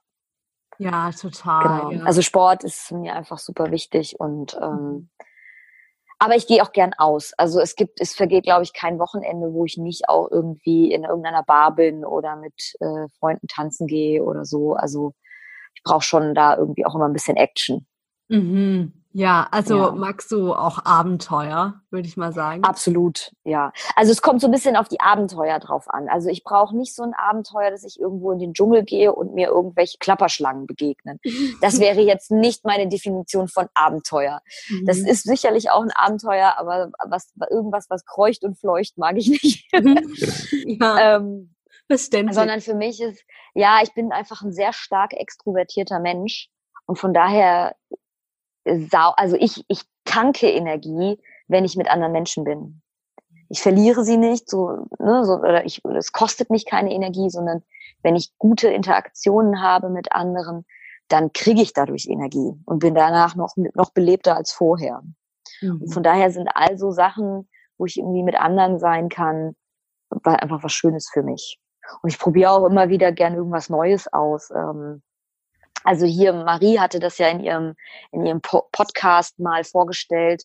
Ja, 0.77 1.11
total. 1.11 1.63
Genau. 1.63 1.91
Ja. 1.91 2.03
Also 2.03 2.21
Sport 2.21 2.63
ist 2.63 2.91
mir 2.91 3.15
einfach 3.15 3.37
super 3.37 3.71
wichtig 3.71 4.19
und 4.19 4.57
ähm, 4.61 5.09
aber 6.17 6.35
ich 6.35 6.47
gehe 6.47 6.63
auch 6.63 6.71
gern 6.71 6.93
aus. 6.97 7.33
Also 7.37 7.59
es 7.59 7.75
gibt, 7.75 7.99
es 7.99 8.15
vergeht, 8.15 8.45
glaube 8.45 8.63
ich, 8.63 8.73
kein 8.73 8.99
Wochenende, 8.99 9.53
wo 9.53 9.65
ich 9.65 9.77
nicht 9.77 10.07
auch 10.07 10.29
irgendwie 10.31 10.91
in 10.91 11.03
irgendeiner 11.03 11.43
Bar 11.43 11.75
bin 11.75 12.05
oder 12.05 12.35
mit 12.37 12.73
äh, 12.79 13.07
Freunden 13.19 13.47
tanzen 13.47 13.85
gehe 13.87 14.23
oder 14.23 14.45
so. 14.45 14.73
Also 14.73 15.13
ich 15.75 15.83
brauche 15.83 16.03
schon 16.03 16.33
da 16.33 16.57
irgendwie 16.57 16.85
auch 16.85 16.95
immer 16.95 17.07
ein 17.07 17.13
bisschen 17.13 17.37
Action. 17.37 17.85
Mhm. 18.29 18.93
Ja, 19.17 19.47
also 19.49 19.77
Ja. 19.77 19.91
magst 19.93 20.29
du 20.33 20.53
auch 20.53 20.83
Abenteuer, 20.83 21.75
würde 21.89 22.05
ich 22.05 22.17
mal 22.17 22.33
sagen. 22.33 22.65
Absolut, 22.65 23.31
ja. 23.45 23.71
Also 23.95 24.11
es 24.11 24.21
kommt 24.21 24.41
so 24.41 24.47
ein 24.47 24.51
bisschen 24.51 24.75
auf 24.75 24.89
die 24.89 24.99
Abenteuer 24.99 25.57
drauf 25.59 25.85
an. 25.89 26.09
Also 26.09 26.27
ich 26.27 26.43
brauche 26.43 26.75
nicht 26.75 26.93
so 26.93 27.01
ein 27.03 27.13
Abenteuer, 27.13 27.71
dass 27.71 27.85
ich 27.85 27.97
irgendwo 27.97 28.33
in 28.33 28.39
den 28.39 28.53
Dschungel 28.53 28.83
gehe 28.83 29.13
und 29.13 29.33
mir 29.33 29.47
irgendwelche 29.47 29.97
Klapperschlangen 29.99 30.67
begegnen. 30.67 31.21
Das 31.61 31.79
wäre 31.79 32.01
jetzt 32.01 32.29
nicht 32.29 32.65
meine 32.65 32.89
Definition 32.89 33.47
von 33.47 33.67
Abenteuer. 33.73 34.41
Das 34.85 34.97
Mhm. 34.99 35.05
ist 35.05 35.23
sicherlich 35.23 35.71
auch 35.71 35.81
ein 35.81 35.91
Abenteuer, 35.95 36.55
aber 36.57 36.91
was 37.07 37.31
irgendwas, 37.49 37.85
was 37.89 38.03
kreucht 38.05 38.43
und 38.43 38.59
fleucht, 38.59 38.97
mag 38.97 39.15
ich 39.17 39.29
nicht. 39.29 39.65
ja, 40.81 41.15
ähm, 41.15 41.55
verständlich. 41.87 42.35
sondern 42.35 42.59
für 42.59 42.73
mich 42.75 42.99
ist, 43.01 43.23
ja, 43.53 43.79
ich 43.81 43.93
bin 43.93 44.11
einfach 44.11 44.41
ein 44.41 44.51
sehr 44.51 44.73
stark 44.73 45.13
extrovertierter 45.13 46.01
Mensch 46.01 46.49
und 46.85 46.99
von 46.99 47.13
daher 47.13 47.75
sau, 48.65 49.11
also 49.17 49.35
ich, 49.39 49.63
ich 49.67 49.83
tanke 50.05 50.49
Energie, 50.49 51.19
wenn 51.47 51.65
ich 51.65 51.75
mit 51.75 51.89
anderen 51.89 52.11
Menschen 52.11 52.43
bin. 52.43 52.81
Ich 53.49 53.61
verliere 53.61 54.03
sie 54.03 54.17
nicht, 54.17 54.49
so, 54.49 54.87
ne, 54.99 55.23
so, 55.23 55.35
oder 55.35 55.65
ich, 55.65 55.83
es 55.85 56.11
kostet 56.11 56.49
mich 56.49 56.65
keine 56.65 56.91
Energie, 56.91 57.29
sondern 57.29 57.63
wenn 58.01 58.15
ich 58.15 58.37
gute 58.37 58.69
Interaktionen 58.69 59.61
habe 59.61 59.89
mit 59.89 60.11
anderen, 60.11 60.65
dann 61.07 61.31
kriege 61.33 61.61
ich 61.61 61.73
dadurch 61.73 62.07
Energie 62.07 62.53
und 62.65 62.79
bin 62.79 62.95
danach 62.95 63.35
noch, 63.35 63.55
noch 63.55 63.91
belebter 63.91 64.35
als 64.35 64.51
vorher. 64.51 65.03
Und 65.61 65.81
Mhm. 65.81 65.87
von 65.87 66.03
daher 66.03 66.31
sind 66.31 66.49
also 66.53 66.91
Sachen, 66.91 67.47
wo 67.77 67.85
ich 67.85 67.97
irgendwie 67.97 68.23
mit 68.23 68.35
anderen 68.35 68.79
sein 68.79 69.09
kann, 69.09 69.55
einfach 70.23 70.63
was 70.63 70.73
Schönes 70.73 71.09
für 71.11 71.23
mich. 71.23 71.59
Und 72.01 72.09
ich 72.09 72.19
probiere 72.19 72.51
auch 72.51 72.65
immer 72.65 72.89
wieder 72.89 73.11
gern 73.11 73.35
irgendwas 73.35 73.69
Neues 73.69 74.11
aus. 74.11 74.49
Ähm, 74.51 75.03
also 75.85 76.07
hier, 76.07 76.33
Marie 76.33 76.79
hatte 76.79 76.99
das 76.99 77.19
ja 77.19 77.27
in 77.27 77.41
ihrem, 77.41 77.75
in 78.11 78.25
ihrem 78.25 78.41
po 78.41 78.67
Podcast 78.71 79.37
mal 79.37 79.63
vorgestellt, 79.63 80.43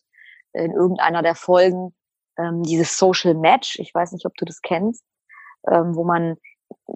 in 0.53 0.71
irgendeiner 0.71 1.23
der 1.23 1.33
Folgen, 1.33 1.95
ähm, 2.37 2.61
dieses 2.61 2.95
Social 2.95 3.33
Match. 3.33 3.79
Ich 3.79 3.91
weiß 3.93 4.11
nicht, 4.11 4.27
ob 4.27 4.35
du 4.35 4.45
das 4.45 4.61
kennst, 4.61 5.03
ähm, 5.67 5.95
wo 5.95 6.03
man 6.03 6.37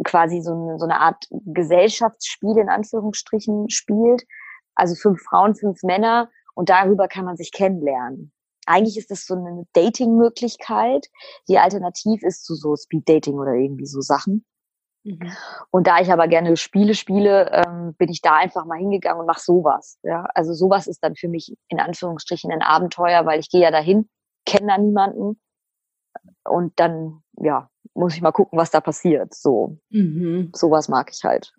quasi 0.04 0.42
so 0.42 0.52
eine, 0.52 0.78
so 0.78 0.86
eine 0.86 1.00
Art 1.00 1.26
Gesellschaftsspiel 1.32 2.60
in 2.60 2.70
Anführungsstrichen 2.70 3.72
spielt. 3.72 4.24
Also 4.76 4.94
fünf 4.94 5.24
Frauen, 5.24 5.56
fünf 5.56 5.82
Männer 5.82 6.30
und 6.54 6.70
darüber 6.70 7.08
kann 7.08 7.26
man 7.26 7.38
sich 7.38 7.52
kennenlernen. 7.52 8.32
Eigentlich 8.68 8.98
ist 8.98 9.10
das 9.10 9.26
so 9.26 9.34
eine 9.34 9.66
Dating-Möglichkeit. 9.74 11.08
Die 11.48 11.58
Alternativ 11.58 12.22
ist 12.22 12.46
zu 12.46 12.54
so 12.54 12.76
Speed-Dating 12.76 13.40
oder 13.40 13.54
irgendwie 13.54 13.88
so 13.88 14.02
Sachen. 14.02 14.46
Mhm. 15.06 15.32
Und 15.70 15.86
da 15.88 16.00
ich 16.00 16.12
aber 16.12 16.28
gerne 16.28 16.58
Spiele 16.58 16.96
spiele, 16.96 17.52
ähm, 17.52 17.94
bin 17.94 18.10
ich 18.10 18.22
da 18.22 18.36
einfach 18.38 18.66
mal 18.66 18.78
hingegangen 18.80 19.20
und 19.22 19.28
mache 19.28 19.40
sowas. 19.40 20.00
Ja? 20.04 20.28
Also 20.34 20.54
sowas 20.54 20.88
ist 20.88 21.04
dann 21.04 21.16
für 21.16 21.28
mich 21.30 21.56
in 21.70 21.80
Anführungsstrichen 21.80 22.52
ein 22.52 22.64
Abenteuer, 22.64 23.26
weil 23.26 23.40
ich 23.40 23.50
gehe 23.50 23.62
ja 23.62 23.72
dahin, 23.72 24.10
kenne 24.46 24.68
da 24.68 24.78
niemanden 24.80 25.40
und 26.44 26.80
dann 26.80 27.22
ja 27.40 27.70
muss 27.94 28.16
ich 28.16 28.22
mal 28.22 28.32
gucken, 28.32 28.58
was 28.58 28.72
da 28.72 28.82
passiert. 28.82 29.34
So 29.34 29.78
Mhm. 29.90 30.52
sowas 30.56 30.90
mag 30.90 31.12
ich 31.14 31.24
halt. 31.24 31.54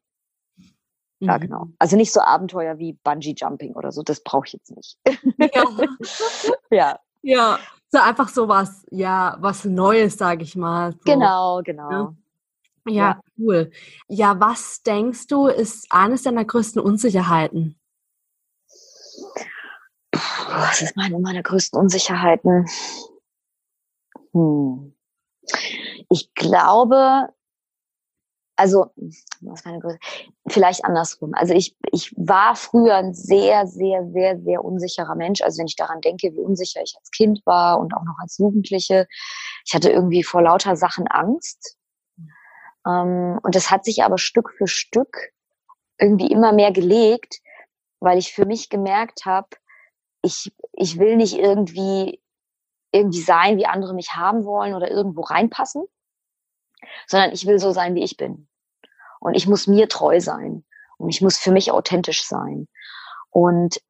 Ja, 1.20 1.36
Mhm. 1.36 1.40
genau. 1.40 1.66
Also 1.78 1.96
nicht 1.96 2.12
so 2.12 2.20
Abenteuer 2.20 2.78
wie 2.78 2.94
Bungee 3.04 3.34
Jumping 3.36 3.74
oder 3.74 3.92
so, 3.92 4.02
das 4.02 4.22
brauche 4.22 4.46
ich 4.46 4.52
jetzt 4.54 4.74
nicht. 4.74 4.98
Ja. 5.38 5.64
ja, 6.70 6.98
ja, 7.22 7.58
so 7.88 7.98
einfach 7.98 8.28
so 8.28 8.48
was, 8.48 8.84
ja, 8.90 9.36
was 9.40 9.64
Neues, 9.64 10.18
sage 10.18 10.42
ich 10.42 10.56
mal. 10.56 10.92
So. 10.92 10.98
genau, 11.04 11.62
genau. 11.64 11.90
Ja. 11.90 11.98
Ja, 12.00 12.14
Ja. 12.88 13.20
cool. 13.38 13.70
Ja, 14.08 14.38
was 14.40 14.82
denkst 14.82 15.26
du, 15.26 15.46
ist 15.48 15.86
eines 15.90 16.22
deiner 16.22 16.44
größten 16.44 16.80
Unsicherheiten? 16.80 17.78
Puh, 20.12 20.20
Was 20.48 20.82
ist 20.82 20.96
meine 20.96 21.18
meiner 21.18 21.42
größten 21.42 21.78
Unsicherheiten? 21.78 22.66
Hm. 24.32 24.94
Ich 26.10 26.32
glaube, 26.34 27.28
also 28.56 28.86
was 29.40 29.64
meine 29.64 29.80
größte, 29.80 30.00
vielleicht 30.48 30.84
andersrum. 30.84 31.32
Also 31.34 31.52
ich 31.54 31.76
ich 31.92 32.12
war 32.16 32.56
früher 32.56 32.96
ein 32.96 33.14
sehr 33.14 33.66
sehr 33.66 34.06
sehr 34.12 34.40
sehr 34.40 34.64
unsicherer 34.64 35.14
Mensch. 35.14 35.42
Also 35.42 35.58
wenn 35.58 35.66
ich 35.66 35.76
daran 35.76 36.00
denke, 36.00 36.32
wie 36.34 36.40
unsicher 36.40 36.80
ich 36.82 36.94
als 36.98 37.10
Kind 37.10 37.42
war 37.44 37.78
und 37.78 37.94
auch 37.94 38.04
noch 38.04 38.16
als 38.20 38.38
Jugendliche, 38.38 39.06
ich 39.66 39.74
hatte 39.74 39.90
irgendwie 39.90 40.22
vor 40.22 40.42
lauter 40.42 40.76
Sachen 40.76 41.06
Angst. 41.08 41.76
Ähm, 42.86 43.38
und 43.42 43.54
das 43.54 43.70
hat 43.70 43.84
sich 43.84 44.02
aber 44.04 44.18
Stück 44.18 44.52
für 44.56 44.66
Stück 44.66 45.32
irgendwie 45.98 46.30
immer 46.30 46.52
mehr 46.52 46.72
gelegt, 46.72 47.40
weil 48.00 48.18
ich 48.18 48.32
für 48.32 48.46
mich 48.46 48.68
gemerkt 48.68 49.24
habe, 49.24 49.48
ich, 50.22 50.52
ich 50.72 50.98
will 50.98 51.16
nicht 51.16 51.38
irgendwie, 51.38 52.20
irgendwie 52.92 53.20
sein, 53.20 53.56
wie 53.58 53.66
andere 53.66 53.94
mich 53.94 54.10
haben 54.14 54.44
wollen 54.44 54.74
oder 54.74 54.90
irgendwo 54.90 55.22
reinpassen, 55.22 55.84
sondern 57.06 57.32
ich 57.32 57.46
will 57.46 57.58
so 57.58 57.72
sein, 57.72 57.94
wie 57.94 58.04
ich 58.04 58.16
bin. 58.16 58.48
Und 59.20 59.34
ich 59.34 59.46
muss 59.46 59.66
mir 59.66 59.88
treu 59.88 60.20
sein. 60.20 60.64
Und 60.98 61.08
ich 61.10 61.20
muss 61.20 61.36
für 61.38 61.52
mich 61.52 61.70
authentisch 61.72 62.24
sein. 62.24 62.68
Und 63.30 63.80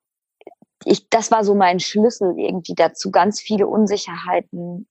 ich, 0.85 1.09
das 1.09 1.31
war 1.31 1.45
so 1.45 1.55
mein 1.55 1.81
Schlüssel 1.81 2.39
irgendwie 2.39 2.75
dazu, 2.75 3.11
ganz 3.11 3.41
viele 3.41 3.67
Unsicherheiten 3.67 4.89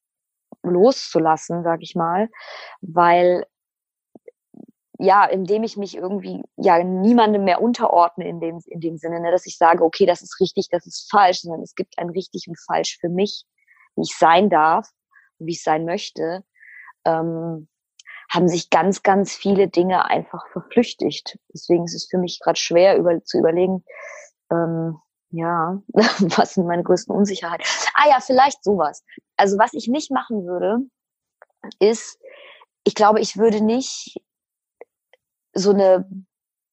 loszulassen, 0.64 1.64
sag 1.64 1.82
ich 1.82 1.96
mal, 1.96 2.30
weil 2.82 3.46
ja, 4.98 5.26
indem 5.26 5.64
ich 5.64 5.78
mich 5.78 5.96
irgendwie 5.96 6.42
ja 6.58 6.82
niemandem 6.84 7.44
mehr 7.44 7.62
unterordne 7.62 8.28
in 8.28 8.40
dem, 8.40 8.62
in 8.68 8.80
dem 8.80 8.98
Sinne, 8.98 9.20
ne, 9.20 9.32
dass 9.32 9.46
ich 9.46 9.58
sage, 9.58 9.84
okay, 9.84 10.06
das 10.06 10.22
ist 10.22 10.40
richtig, 10.40 10.70
das 10.70 10.86
ist 10.86 11.10
falsch, 11.10 11.42
sondern 11.42 11.62
es 11.62 11.76
gibt 11.76 11.98
ein 11.98 12.10
richtig 12.10 12.48
und 12.48 12.60
falsch 12.60 12.98
für 13.00 13.10
mich, 13.10 13.46
wie 13.96 14.04
ich 14.04 14.16
sein 14.18 14.50
darf, 14.50 14.90
wie 15.40 15.52
ich 15.52 15.64
sein 15.64 15.86
möchte, 15.86 16.44
ähm, 17.06 17.68
haben 18.30 18.48
sich 18.48 18.70
ganz, 18.70 19.04
ganz 19.04 19.34
viele 19.34 19.68
Dinge 19.68 20.06
einfach 20.06 20.48
verflüchtigt. 20.52 21.38
Deswegen 21.54 21.86
ist 21.86 21.94
es 21.94 22.08
für 22.10 22.18
mich 22.18 22.40
gerade 22.40 22.60
schwer 22.60 22.98
über, 22.98 23.24
zu 23.24 23.38
überlegen, 23.38 23.84
ähm, 24.52 24.98
ja, 25.30 25.82
was 25.94 26.54
sind 26.54 26.68
meine 26.68 26.84
größten 26.84 27.14
Unsicherheiten? 27.14 27.66
Ah 27.94 28.10
ja, 28.10 28.20
vielleicht 28.22 28.64
sowas. 28.64 29.04
Also 29.38 29.58
was 29.58 29.74
ich 29.74 29.88
nicht 29.88 30.12
machen 30.12 30.46
würde, 30.46 30.80
ist, 31.80 32.18
ich 32.84 32.96
glaube, 32.96 33.20
ich 33.20 33.38
würde 33.38 33.62
nicht 33.62 34.18
so 35.56 35.72
eine 35.72 36.06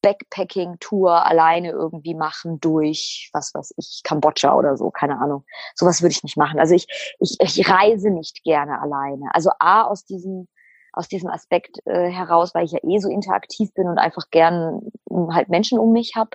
Backpacking-Tour 0.03 1.25
alleine 1.25 1.71
irgendwie 1.71 2.13
machen 2.13 2.59
durch, 2.59 3.29
was 3.33 3.53
weiß 3.53 3.73
ich, 3.77 4.01
Kambodscha 4.03 4.53
oder 4.53 4.77
so, 4.77 4.91
keine 4.91 5.19
Ahnung. 5.19 5.45
Sowas 5.75 6.01
würde 6.01 6.11
ich 6.11 6.23
nicht 6.23 6.37
machen. 6.37 6.59
Also 6.59 6.75
ich, 6.75 6.87
ich, 7.19 7.37
ich 7.39 7.69
reise 7.69 8.11
nicht 8.11 8.43
gerne 8.43 8.81
alleine. 8.81 9.33
Also 9.33 9.49
A, 9.59 9.83
aus 9.83 10.05
diesem, 10.05 10.47
aus 10.91 11.07
diesem 11.07 11.29
Aspekt 11.29 11.79
äh, 11.85 12.09
heraus, 12.09 12.53
weil 12.53 12.65
ich 12.65 12.73
ja 12.73 12.79
eh 12.83 12.99
so 12.99 13.09
interaktiv 13.09 13.73
bin 13.73 13.87
und 13.87 13.97
einfach 13.97 14.29
gern 14.29 14.91
m, 15.09 15.33
halt 15.33 15.49
Menschen 15.49 15.79
um 15.79 15.93
mich 15.93 16.15
habe. 16.15 16.31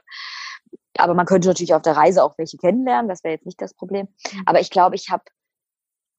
Aber 0.96 1.14
man 1.14 1.26
könnte 1.26 1.48
natürlich 1.48 1.74
auf 1.74 1.82
der 1.82 1.96
Reise 1.96 2.24
auch 2.24 2.36
welche 2.38 2.56
kennenlernen, 2.56 3.08
das 3.08 3.22
wäre 3.22 3.34
jetzt 3.34 3.46
nicht 3.46 3.60
das 3.60 3.74
Problem. 3.74 4.08
Aber 4.46 4.60
ich 4.60 4.70
glaube, 4.70 4.96
ich 4.96 5.10
habe 5.10 5.24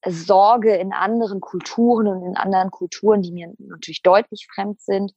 Sorge 0.06 0.76
in 0.76 0.94
anderen 0.94 1.42
Kulturen 1.42 2.08
und 2.08 2.24
in 2.24 2.38
anderen 2.38 2.72
Kulturen, 2.72 3.22
die 3.22 3.34
mir 3.34 3.54
natürlich 3.58 4.02
deutlich 4.02 4.48
fremd 4.54 4.80
sind, 4.80 5.14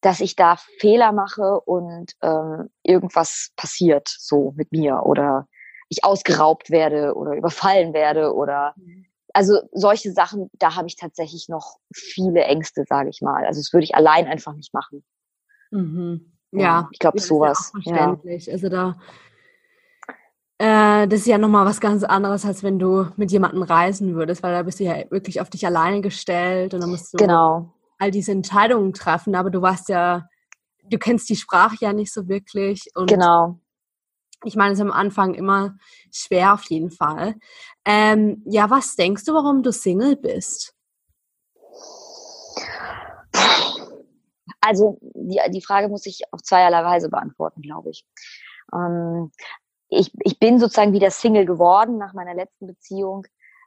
dass 0.00 0.20
ich 0.20 0.36
da 0.36 0.56
Fehler 0.78 1.12
mache 1.12 1.60
und 1.60 2.12
ähm, 2.22 2.70
irgendwas 2.82 3.50
passiert 3.56 4.08
so 4.08 4.52
mit 4.56 4.72
mir 4.72 5.02
oder 5.04 5.48
ich 5.88 6.04
ausgeraubt 6.04 6.70
werde 6.70 7.14
oder 7.14 7.32
überfallen 7.32 7.94
werde 7.94 8.34
oder 8.34 8.74
also 9.34 9.60
solche 9.72 10.12
Sachen, 10.12 10.50
da 10.54 10.74
habe 10.74 10.88
ich 10.88 10.96
tatsächlich 10.96 11.48
noch 11.48 11.76
viele 11.94 12.42
Ängste, 12.42 12.84
sage 12.88 13.10
ich 13.10 13.20
mal. 13.20 13.44
Also 13.44 13.60
das 13.60 13.72
würde 13.72 13.84
ich 13.84 13.94
allein 13.94 14.26
einfach 14.26 14.54
nicht 14.54 14.72
machen. 14.74 15.04
Mhm. 15.70 16.32
Ja, 16.52 16.60
Ja, 16.60 16.88
ich 16.90 16.98
glaube 16.98 17.20
sowas. 17.20 17.72
Ja 17.74 17.80
auch 17.80 17.86
Ja, 17.86 17.92
verständlich. 17.92 18.50
Also 18.50 18.68
da, 18.68 18.98
äh, 20.58 21.06
das 21.06 21.20
ist 21.20 21.26
ja 21.26 21.38
nochmal 21.38 21.66
was 21.66 21.80
ganz 21.80 22.04
anderes, 22.04 22.44
als 22.44 22.62
wenn 22.62 22.78
du 22.78 23.06
mit 23.16 23.30
jemandem 23.30 23.62
reisen 23.62 24.14
würdest, 24.14 24.42
weil 24.42 24.52
da 24.52 24.62
bist 24.62 24.80
du 24.80 24.84
ja 24.84 25.10
wirklich 25.10 25.40
auf 25.40 25.50
dich 25.50 25.66
alleine 25.66 26.00
gestellt 26.00 26.74
und 26.74 26.80
dann 26.80 26.90
musst 26.90 27.12
du 27.12 27.18
genau. 27.18 27.72
All 27.98 28.10
diese 28.10 28.32
Entscheidungen 28.32 28.92
treffen, 28.92 29.34
aber 29.34 29.50
du 29.50 29.62
warst 29.62 29.88
ja, 29.88 30.28
du 30.84 30.98
kennst 30.98 31.28
die 31.28 31.36
Sprache 31.36 31.76
ja 31.80 31.92
nicht 31.92 32.12
so 32.12 32.28
wirklich 32.28 32.88
und 32.94 33.10
Genau. 33.10 33.58
ich 34.44 34.56
meine, 34.56 34.72
es 34.72 34.78
ist 34.78 34.84
am 34.84 34.92
Anfang 34.92 35.34
immer 35.34 35.76
schwer 36.12 36.54
auf 36.54 36.64
jeden 36.70 36.90
Fall. 36.90 37.34
Ähm, 37.84 38.42
ja, 38.46 38.70
was 38.70 38.96
denkst 38.96 39.24
du, 39.24 39.34
warum 39.34 39.62
du 39.62 39.72
Single 39.72 40.16
bist? 40.16 40.74
Also 44.60 44.98
die, 45.00 45.40
die 45.50 45.62
Frage 45.62 45.88
muss 45.88 46.06
ich 46.06 46.22
auf 46.32 46.42
zweierlei 46.42 46.84
Weise 46.84 47.08
beantworten, 47.08 47.62
glaube 47.62 47.90
ich. 47.90 48.04
Ähm, 48.74 49.30
ich. 49.88 50.12
Ich 50.24 50.38
bin 50.38 50.58
sozusagen 50.58 50.92
wieder 50.92 51.10
Single 51.10 51.46
geworden 51.46 51.98
nach 51.98 52.12
meiner 52.12 52.34
letzten 52.34 52.66
Beziehung, 52.66 53.26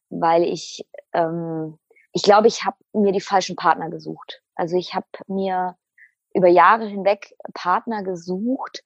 weil 0.09 0.43
ich, 0.43 0.85
ähm, 1.13 1.79
ich 2.13 2.23
glaube, 2.23 2.47
ich 2.47 2.63
habe 2.63 2.77
mir 2.93 3.11
die 3.11 3.21
falschen 3.21 3.55
Partner 3.55 3.89
gesucht. 3.89 4.41
Also 4.55 4.77
ich 4.77 4.93
habe 4.93 5.07
mir 5.27 5.75
über 6.33 6.47
Jahre 6.47 6.85
hinweg 6.85 7.33
Partner 7.53 8.03
gesucht 8.03 8.83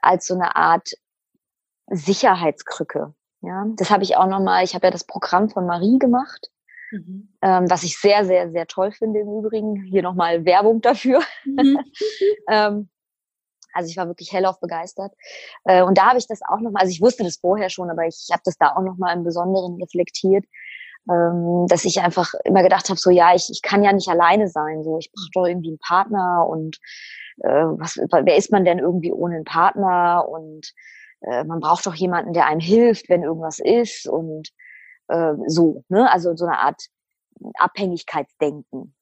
als 0.00 0.26
so 0.26 0.34
eine 0.34 0.56
Art 0.56 0.90
Sicherheitskrücke. 1.88 3.14
Ja, 3.42 3.66
das 3.76 3.90
habe 3.90 4.04
ich 4.04 4.16
auch 4.16 4.26
nochmal, 4.26 4.62
ich 4.64 4.74
habe 4.74 4.86
ja 4.86 4.90
das 4.90 5.04
Programm 5.04 5.50
von 5.50 5.66
Marie 5.66 5.98
gemacht, 5.98 6.50
mhm. 6.92 7.34
ähm, 7.42 7.68
was 7.68 7.82
ich 7.82 7.98
sehr, 7.98 8.24
sehr, 8.24 8.50
sehr 8.52 8.66
toll 8.66 8.92
finde 8.92 9.20
im 9.20 9.38
Übrigen. 9.38 9.82
Hier 9.82 10.02
nochmal 10.02 10.44
Werbung 10.44 10.80
dafür. 10.80 11.20
Mhm. 11.44 11.78
ähm, 12.48 12.88
also 13.74 13.90
ich 13.90 13.96
war 13.96 14.06
wirklich 14.06 14.32
hellauf 14.32 14.60
begeistert. 14.60 15.12
Äh, 15.64 15.82
und 15.82 15.98
da 15.98 16.10
habe 16.10 16.18
ich 16.18 16.26
das 16.28 16.40
auch 16.46 16.60
nochmal, 16.60 16.82
also 16.82 16.90
ich 16.90 17.00
wusste 17.00 17.24
das 17.24 17.38
vorher 17.38 17.68
schon, 17.68 17.90
aber 17.90 18.06
ich 18.06 18.28
habe 18.30 18.42
das 18.44 18.56
da 18.58 18.76
auch 18.76 18.82
nochmal 18.82 19.16
im 19.16 19.24
Besonderen 19.24 19.80
reflektiert, 19.82 20.44
ähm, 21.10 21.66
dass 21.68 21.84
ich 21.84 22.00
einfach 22.00 22.32
immer 22.44 22.62
gedacht 22.62 22.88
habe, 22.88 22.98
so 22.98 23.10
ja, 23.10 23.34
ich, 23.34 23.48
ich 23.50 23.62
kann 23.62 23.82
ja 23.82 23.92
nicht 23.92 24.08
alleine 24.08 24.48
sein, 24.48 24.82
so 24.84 24.98
ich 24.98 25.10
brauche 25.12 25.30
doch 25.34 25.48
irgendwie 25.48 25.70
einen 25.70 25.78
Partner 25.78 26.46
und 26.48 26.78
äh, 27.38 27.48
was, 27.48 27.96
wer 27.96 28.36
ist 28.36 28.52
man 28.52 28.64
denn 28.64 28.78
irgendwie 28.78 29.12
ohne 29.12 29.36
einen 29.36 29.44
Partner 29.44 30.26
und 30.28 30.72
äh, 31.22 31.44
man 31.44 31.60
braucht 31.60 31.86
doch 31.86 31.94
jemanden, 31.94 32.32
der 32.32 32.46
einem 32.46 32.60
hilft, 32.60 33.08
wenn 33.08 33.22
irgendwas 33.22 33.58
ist 33.58 34.08
und 34.08 34.50
äh, 35.08 35.34
so, 35.46 35.84
ne? 35.88 36.10
Also 36.10 36.34
so 36.36 36.46
eine 36.46 36.58
Art 36.58 36.82
Abhängigkeitsdenken. 37.54 38.94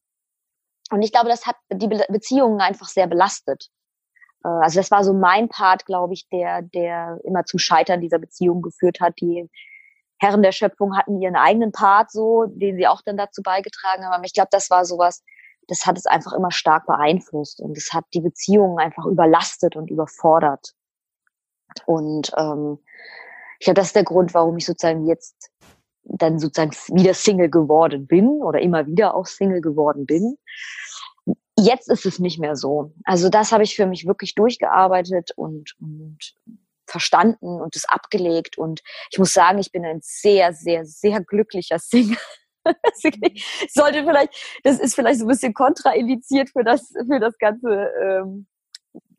Und 0.91 1.03
ich 1.03 1.13
glaube, 1.13 1.29
das 1.29 1.47
hat 1.47 1.57
die 1.73 1.89
Be 1.89 2.05
Beziehungen 2.09 2.61
einfach 2.61 2.89
sehr 2.89 3.07
belastet. 3.07 3.69
Äh, 4.45 4.49
also 4.49 4.81
das 4.81 4.91
war 4.91 5.05
so 5.05 5.13
mein 5.13 5.49
Part, 5.49 5.87
glaube 5.87 6.15
ich, 6.15 6.29
der, 6.29 6.63
der 6.63 7.19
immer 7.25 7.45
zum 7.45 7.59
Scheitern 7.59 8.01
dieser 8.01 8.19
Beziehung 8.19 8.63
geführt 8.63 9.01
hat. 9.01 9.15
Die 9.21 9.49
Herren 10.21 10.43
der 10.43 10.53
Schöpfung 10.53 10.97
hatten 10.97 11.21
ihren 11.21 11.37
eigenen 11.37 11.73
Part 11.73 12.11
so, 12.11 12.45
den 12.47 12.77
sie 12.77 12.87
auch 12.87 13.01
dann 13.03 13.17
dazu 13.17 13.43
beigetragen 13.43 14.05
haben. 14.05 14.13
Aber 14.13 14.25
ich 14.25 14.35
glaube, 14.35 14.49
das 14.51 14.71
war 14.71 14.85
sowas, 14.85 15.25
das 15.67 15.87
hat 15.87 15.97
es 15.97 16.07
einfach 16.07 16.33
immer 16.35 16.51
stark 16.51 16.87
beeinflusst 16.87 17.61
und 17.61 17.77
es 17.77 17.93
hat 17.93 18.05
die 18.13 18.21
Beziehungen 18.21 18.79
einfach 18.79 19.07
überlastet 19.07 19.77
und 19.77 19.91
überfordert. 19.91 20.75
Und 21.87 22.33
ähm, 22.37 22.79
ich 23.59 23.65
glaube, 23.65 23.77
das 23.77 23.89
ist 23.89 23.97
der 23.97 24.05
Grund, 24.05 24.35
warum 24.35 24.57
ich 24.57 24.67
sozusagen 24.67 25.07
jetzt 25.07 25.51
dann 26.03 26.39
sozusagen 26.39 26.73
wieder 26.95 27.15
Single 27.15 27.51
geworden 27.51 28.07
bin 28.07 28.43
oder 28.43 28.61
immer 28.61 28.87
wieder 28.87 29.15
auch 29.15 29.27
Single 29.27 29.61
geworden 29.61 30.07
bin. 30.07 30.37
Jetzt 31.59 31.89
ist 31.89 32.07
es 32.07 32.19
nicht 32.19 32.39
mehr 32.39 32.57
so. 32.57 32.93
Also 33.05 33.29
das 33.29 33.53
habe 33.53 33.63
ich 33.63 33.77
für 33.77 33.87
mich 33.87 34.07
wirklich 34.07 34.35
durchgearbeitet 34.35 35.31
und, 35.37 35.77
und 35.79 36.19
verstanden 36.91 37.61
und 37.61 37.77
es 37.77 37.89
abgelegt. 37.89 38.59
Und 38.59 38.81
ich 39.11 39.19
muss 39.19 39.33
sagen, 39.33 39.59
ich 39.59 39.73
bin 39.73 39.85
ein 39.85 40.01
sehr, 40.03 40.53
sehr, 40.53 40.85
sehr 40.85 41.21
glücklicher 41.23 41.79
Single. 41.79 42.19
sollte 43.71 44.05
vielleicht, 44.05 44.61
das 44.65 44.79
ist 44.79 44.95
vielleicht 44.95 45.21
so 45.21 45.25
ein 45.25 45.29
bisschen 45.29 45.55
kontraindiziert 45.55 46.51
für 46.51 46.63
das, 46.63 46.93
für 47.11 47.19
das 47.19 47.39
ganze 47.39 47.91
ähm, 48.03 48.47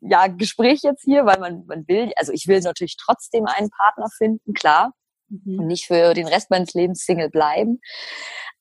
ja, 0.00 0.26
Gespräch 0.26 0.80
jetzt 0.82 1.02
hier, 1.02 1.26
weil 1.26 1.38
man, 1.38 1.64
man 1.66 1.86
will, 1.88 2.12
also 2.16 2.32
ich 2.32 2.46
will 2.46 2.60
natürlich 2.60 2.96
trotzdem 2.96 3.46
einen 3.46 3.70
Partner 3.70 4.08
finden, 4.16 4.52
klar. 4.54 4.92
Mhm. 5.28 5.60
Und 5.60 5.66
nicht 5.66 5.86
für 5.86 6.14
den 6.14 6.26
Rest 6.26 6.50
meines 6.50 6.74
Lebens 6.74 7.04
Single 7.04 7.30
bleiben. 7.30 7.80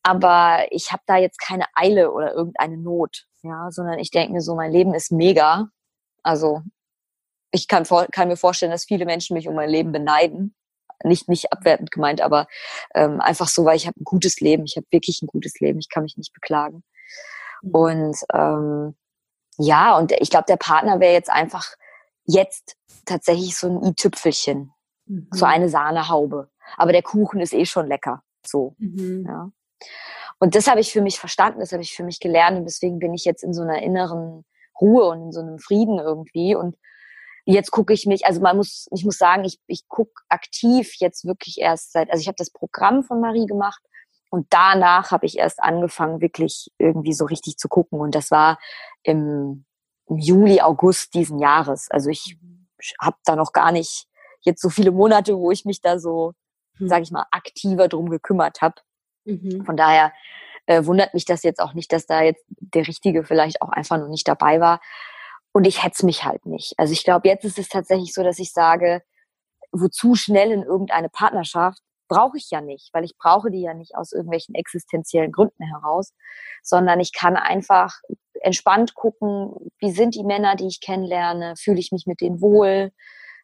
Aber 0.03 0.65
ich 0.71 0.91
habe 0.91 1.03
da 1.05 1.17
jetzt 1.17 1.39
keine 1.39 1.65
Eile 1.75 2.11
oder 2.11 2.33
irgendeine 2.33 2.77
Not, 2.77 3.25
ja, 3.43 3.69
sondern 3.71 3.99
ich 3.99 4.09
denke 4.09 4.33
mir 4.33 4.41
so, 4.41 4.55
mein 4.55 4.71
Leben 4.71 4.93
ist 4.93 5.11
mega. 5.11 5.69
Also 6.23 6.61
ich 7.51 7.67
kann, 7.67 7.85
vor, 7.85 8.07
kann 8.11 8.27
mir 8.27 8.37
vorstellen, 8.37 8.71
dass 8.71 8.85
viele 8.85 9.05
Menschen 9.05 9.35
mich 9.35 9.47
um 9.47 9.55
mein 9.55 9.69
Leben 9.69 9.91
beneiden. 9.91 10.55
Nicht, 11.03 11.27
nicht 11.29 11.51
abwertend 11.51 11.91
gemeint, 11.91 12.21
aber 12.21 12.47
ähm, 12.93 13.19
einfach 13.21 13.47
so, 13.47 13.65
weil 13.65 13.75
ich 13.75 13.87
habe 13.87 13.99
ein 13.99 14.03
gutes 14.03 14.39
Leben. 14.39 14.65
Ich 14.65 14.77
habe 14.77 14.85
wirklich 14.91 15.21
ein 15.21 15.27
gutes 15.27 15.59
Leben. 15.59 15.79
Ich 15.79 15.89
kann 15.89 16.03
mich 16.03 16.15
nicht 16.15 16.31
beklagen. 16.33 16.83
Mhm. 17.61 17.71
Und 17.71 18.17
ähm, 18.33 18.95
ja, 19.57 19.97
und 19.97 20.11
ich 20.11 20.29
glaube, 20.29 20.45
der 20.47 20.57
Partner 20.57 20.99
wäre 20.99 21.13
jetzt 21.13 21.29
einfach 21.29 21.73
jetzt 22.25 22.75
tatsächlich 23.05 23.57
so 23.57 23.67
ein 23.67 23.83
i-Tüpfelchen, 23.83 24.71
mhm. 25.07 25.27
so 25.31 25.45
eine 25.45 25.69
Sahnehaube. 25.69 26.49
Aber 26.77 26.91
der 26.91 27.03
Kuchen 27.03 27.41
ist 27.41 27.53
eh 27.53 27.65
schon 27.65 27.87
lecker. 27.87 28.23
So. 28.45 28.75
Mhm. 28.77 29.25
Ja. 29.27 29.51
Und 30.39 30.55
das 30.55 30.67
habe 30.67 30.79
ich 30.79 30.91
für 30.91 31.01
mich 31.01 31.19
verstanden, 31.19 31.59
das 31.59 31.71
habe 31.71 31.83
ich 31.83 31.95
für 31.95 32.03
mich 32.03 32.19
gelernt 32.19 32.57
und 32.57 32.65
deswegen 32.65 32.99
bin 32.99 33.13
ich 33.13 33.25
jetzt 33.25 33.43
in 33.43 33.53
so 33.53 33.61
einer 33.61 33.81
inneren 33.81 34.45
Ruhe 34.79 35.05
und 35.05 35.25
in 35.25 35.31
so 35.31 35.41
einem 35.41 35.59
Frieden 35.59 35.99
irgendwie. 35.99 36.55
Und 36.55 36.77
jetzt 37.45 37.71
gucke 37.71 37.93
ich 37.93 38.05
mich, 38.05 38.25
also 38.25 38.41
man 38.41 38.57
muss, 38.57 38.87
ich 38.91 39.05
muss 39.05 39.17
sagen, 39.17 39.43
ich, 39.43 39.59
ich 39.67 39.87
gucke 39.87 40.13
aktiv 40.29 40.95
jetzt 40.99 41.25
wirklich 41.25 41.59
erst 41.59 41.93
seit, 41.93 42.11
also 42.11 42.21
ich 42.21 42.27
habe 42.27 42.37
das 42.37 42.51
Programm 42.51 43.03
von 43.03 43.19
Marie 43.19 43.45
gemacht 43.45 43.81
und 44.29 44.47
danach 44.49 45.11
habe 45.11 45.25
ich 45.25 45.37
erst 45.37 45.61
angefangen, 45.61 46.21
wirklich 46.21 46.71
irgendwie 46.77 47.13
so 47.13 47.25
richtig 47.25 47.57
zu 47.57 47.67
gucken. 47.67 47.99
Und 47.99 48.15
das 48.15 48.31
war 48.31 48.59
im, 49.03 49.65
im 50.07 50.17
Juli, 50.17 50.61
August 50.61 51.13
diesen 51.13 51.39
Jahres. 51.39 51.87
Also 51.91 52.09
ich 52.09 52.37
habe 52.99 53.17
da 53.25 53.35
noch 53.35 53.51
gar 53.51 53.71
nicht 53.71 54.07
jetzt 54.39 54.61
so 54.61 54.69
viele 54.69 54.91
Monate, 54.91 55.37
wo 55.37 55.51
ich 55.51 55.65
mich 55.65 55.81
da 55.81 55.99
so, 55.99 56.33
hm. 56.77 56.87
sage 56.87 57.03
ich 57.03 57.11
mal, 57.11 57.25
aktiver 57.31 57.89
drum 57.89 58.09
gekümmert 58.09 58.61
habe. 58.61 58.75
Mhm. 59.25 59.65
Von 59.65 59.77
daher 59.77 60.13
äh, 60.65 60.85
wundert 60.85 61.13
mich 61.13 61.25
das 61.25 61.43
jetzt 61.43 61.59
auch 61.59 61.73
nicht, 61.73 61.91
dass 61.91 62.05
da 62.05 62.21
jetzt 62.21 62.43
der 62.47 62.87
Richtige 62.87 63.23
vielleicht 63.23 63.61
auch 63.61 63.69
einfach 63.69 63.97
noch 63.97 64.07
nicht 64.07 64.27
dabei 64.27 64.59
war. 64.59 64.79
Und 65.53 65.65
ich 65.65 65.83
hetze 65.83 66.05
mich 66.05 66.23
halt 66.23 66.45
nicht. 66.45 66.73
Also 66.77 66.93
ich 66.93 67.03
glaube, 67.03 67.27
jetzt 67.27 67.43
ist 67.43 67.59
es 67.59 67.67
tatsächlich 67.67 68.13
so, 68.13 68.23
dass 68.23 68.39
ich 68.39 68.53
sage, 68.53 69.01
wozu 69.71 70.15
schnell 70.15 70.51
in 70.51 70.63
irgendeine 70.63 71.09
Partnerschaft, 71.09 71.81
brauche 72.07 72.37
ich 72.37 72.49
ja 72.51 72.59
nicht, 72.59 72.89
weil 72.93 73.05
ich 73.05 73.17
brauche 73.17 73.51
die 73.51 73.61
ja 73.61 73.73
nicht 73.73 73.95
aus 73.95 74.11
irgendwelchen 74.11 74.53
existenziellen 74.53 75.31
Gründen 75.31 75.63
heraus, 75.63 76.13
sondern 76.61 76.99
ich 76.99 77.13
kann 77.13 77.37
einfach 77.37 77.93
entspannt 78.41 78.95
gucken, 78.95 79.53
wie 79.79 79.91
sind 79.91 80.15
die 80.15 80.25
Männer, 80.25 80.57
die 80.57 80.67
ich 80.67 80.81
kennenlerne, 80.81 81.55
fühle 81.57 81.79
ich 81.79 81.93
mich 81.93 82.07
mit 82.07 82.19
denen 82.19 82.41
wohl, 82.41 82.91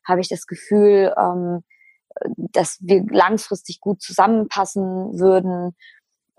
habe 0.05 0.19
ich 0.19 0.27
das 0.27 0.47
Gefühl, 0.47 1.13
ähm, 1.17 1.63
dass 2.35 2.77
wir 2.81 3.05
langfristig 3.09 3.79
gut 3.79 4.01
zusammenpassen 4.01 5.17
würden 5.17 5.73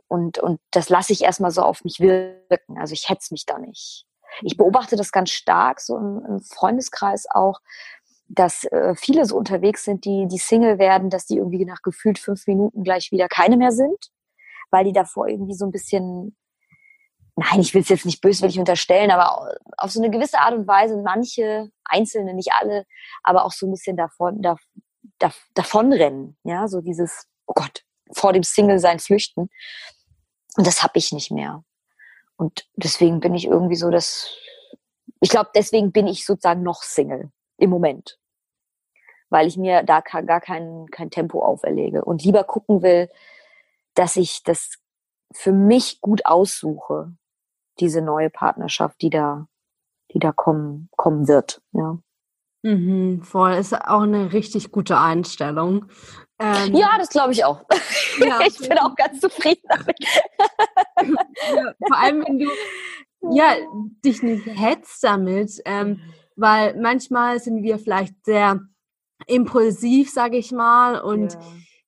und, 0.07 0.39
und 0.39 0.61
das 0.71 0.91
lasse 0.91 1.15
ich 1.15 1.23
erstmal 1.23 1.51
so 1.51 1.63
auf 1.63 1.83
mich 1.85 2.01
wirken. 2.01 2.79
Also 2.79 2.93
ich 2.93 3.09
hetze 3.09 3.33
mich 3.33 3.47
da 3.47 3.59
nicht. 3.59 4.07
Ich 4.43 4.57
beobachte 4.57 4.97
das 4.97 5.13
ganz 5.13 5.31
stark, 5.31 5.81
so 5.81 5.97
im, 5.97 6.25
im 6.27 6.41
Freundeskreis 6.41 7.27
auch, 7.31 7.61
dass 8.29 8.65
äh, 8.65 8.95
viele 8.95 9.25
so 9.25 9.37
unterwegs 9.37 9.85
sind, 9.85 10.05
die, 10.05 10.27
die 10.29 10.39
Single 10.39 10.79
werden, 10.79 11.11
dass 11.11 11.27
die 11.27 11.37
irgendwie 11.37 11.65
nach 11.65 11.83
gefühlt 11.83 12.19
fünf 12.19 12.47
Minuten 12.47 12.85
gleich 12.85 13.11
wieder 13.11 13.29
keine 13.29 13.57
mehr 13.57 13.73
sind, 13.73 14.11
weil 14.71 14.85
die 14.85 14.93
davor 14.93 15.29
irgendwie 15.29 15.55
so 15.55 15.65
ein 15.65 15.73
bisschen, 15.73 16.37
nein, 17.37 17.61
ich 17.61 17.73
will 17.73 17.81
es 17.81 17.89
jetzt 17.89 18.05
nicht 18.05 18.21
böswillig 18.21 18.59
unterstellen, 18.59 19.11
aber 19.11 19.57
auf 19.79 19.91
so 19.91 20.01
eine 20.01 20.11
gewisse 20.11 20.39
Art 20.39 20.55
und 20.55 20.67
Weise 20.67 20.99
manche, 20.99 21.71
einzelne, 21.85 22.35
nicht 22.35 22.53
alle, 22.53 22.85
aber 23.23 23.45
auch 23.45 23.53
so 23.53 23.67
ein 23.67 23.71
bisschen 23.71 23.97
davon, 23.97 24.43
da, 24.43 24.57
da, 25.19 25.33
davonrennen, 25.55 26.37
ja, 26.45 26.69
so 26.69 26.83
dieses, 26.83 27.27
oh 27.47 27.55
Gott, 27.55 27.83
vor 28.13 28.33
dem 28.33 28.43
Single-Sein 28.43 28.99
flüchten. 28.99 29.49
Und 30.57 30.67
das 30.67 30.83
habe 30.83 30.99
ich 30.99 31.13
nicht 31.13 31.31
mehr. 31.31 31.63
Und 32.39 32.69
deswegen 32.77 33.21
bin 33.21 33.35
ich 33.35 33.47
irgendwie 33.47 33.75
so, 33.75 33.91
dass, 33.91 34.31
ich 35.21 35.29
glaube, 35.29 35.51
deswegen 35.55 35.91
bin 35.93 36.07
ich 36.07 36.25
sozusagen 36.25 36.63
noch 36.63 36.83
Single 36.83 37.31
im 37.59 37.69
Moment. 37.69 38.19
Weil 39.29 39.49
ich 39.49 39.57
mir 39.57 39.83
da 39.83 40.01
gar 40.01 40.41
kein, 40.41 40.87
kein 40.91 41.11
Tempo 41.11 41.45
auferlege 41.45 42.05
und 42.05 42.25
lieber 42.25 42.45
gucken 42.45 42.83
will, 42.83 43.11
dass 43.95 44.17
ich 44.17 44.43
das 44.45 44.79
für 45.33 45.53
mich 45.53 46.01
gut 46.01 46.25
aussuche, 46.25 47.13
diese 47.81 48.01
neue 48.01 48.31
Partnerschaft, 48.31 49.03
die 49.03 49.11
da, 49.11 49.49
die 50.13 50.21
da 50.21 50.33
kommen, 50.33 50.89
kommen 50.97 51.27
wird. 51.27 51.61
Ja. 51.73 51.99
Mhm, 52.63 53.23
voll, 53.23 53.53
ist 53.53 53.75
auch 53.75 54.03
eine 54.03 54.33
richtig 54.33 54.73
gute 54.73 54.99
Einstellung. 54.99 55.87
Ähm, 56.41 56.75
ja, 56.75 56.97
das 56.99 57.09
glaube 57.09 57.33
ich 57.33 57.45
auch. 57.45 57.63
Ja, 58.21 58.41
ich 58.45 58.59
bin 58.59 58.77
auch 58.79 58.97
ganz 58.97 59.21
zufrieden 59.21 59.63
damit. 59.69 59.97
ja, 61.55 61.73
vor 61.87 61.97
allem, 61.97 62.25
wenn 62.27 62.39
du 62.41 62.51
ja, 63.31 63.55
dich 64.05 64.23
nicht 64.23 64.45
hetzt 64.47 65.05
damit. 65.05 65.53
Ähm, 65.65 66.01
weil 66.37 66.77
manchmal 66.81 67.41
sind 67.41 67.63
wir 67.63 67.79
vielleicht 67.79 68.25
sehr 68.25 68.61
impulsiv, 69.27 70.11
sage 70.11 70.37
ich 70.37 70.53
mal, 70.53 71.01
und 71.01 71.35
ja. 71.35 71.41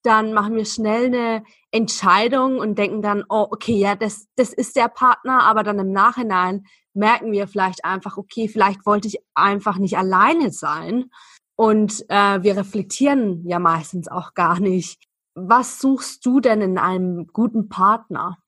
dann 0.02 0.32
machen 0.32 0.56
wir 0.56 0.64
schnell 0.64 1.06
eine 1.06 1.44
Entscheidung 1.70 2.58
und 2.58 2.76
denken 2.76 3.00
dann, 3.00 3.24
oh, 3.28 3.46
okay, 3.50 3.76
ja, 3.76 3.94
das, 3.94 4.26
das 4.34 4.52
ist 4.52 4.74
der 4.76 4.88
Partner, 4.88 5.44
aber 5.44 5.62
dann 5.62 5.78
im 5.78 5.92
Nachhinein 5.92 6.64
merken 6.94 7.32
wir 7.32 7.48
vielleicht 7.48 7.84
einfach, 7.84 8.16
okay, 8.16 8.48
vielleicht 8.48 8.86
wollte 8.86 9.08
ich 9.08 9.18
einfach 9.34 9.76
nicht 9.76 9.96
alleine 9.96 10.50
sein. 10.50 11.10
Und 11.56 12.04
äh, 12.08 12.42
wir 12.42 12.56
reflektieren 12.56 13.46
ja 13.46 13.58
meistens 13.58 14.08
auch 14.08 14.34
gar 14.34 14.60
nicht. 14.60 15.02
Was 15.34 15.78
suchst 15.78 16.24
du 16.24 16.40
denn 16.40 16.60
in 16.62 16.78
einem 16.78 17.26
guten 17.32 17.68
Partner? 17.68 18.38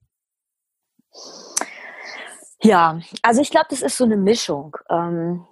Ja, 2.63 3.01
also 3.23 3.41
ich 3.41 3.51
glaube, 3.51 3.67
das 3.71 3.83
ist 3.83 3.97
so 3.97 4.05
eine 4.05 4.17
Mischung. 4.17 4.77
Ähm, 4.89 5.47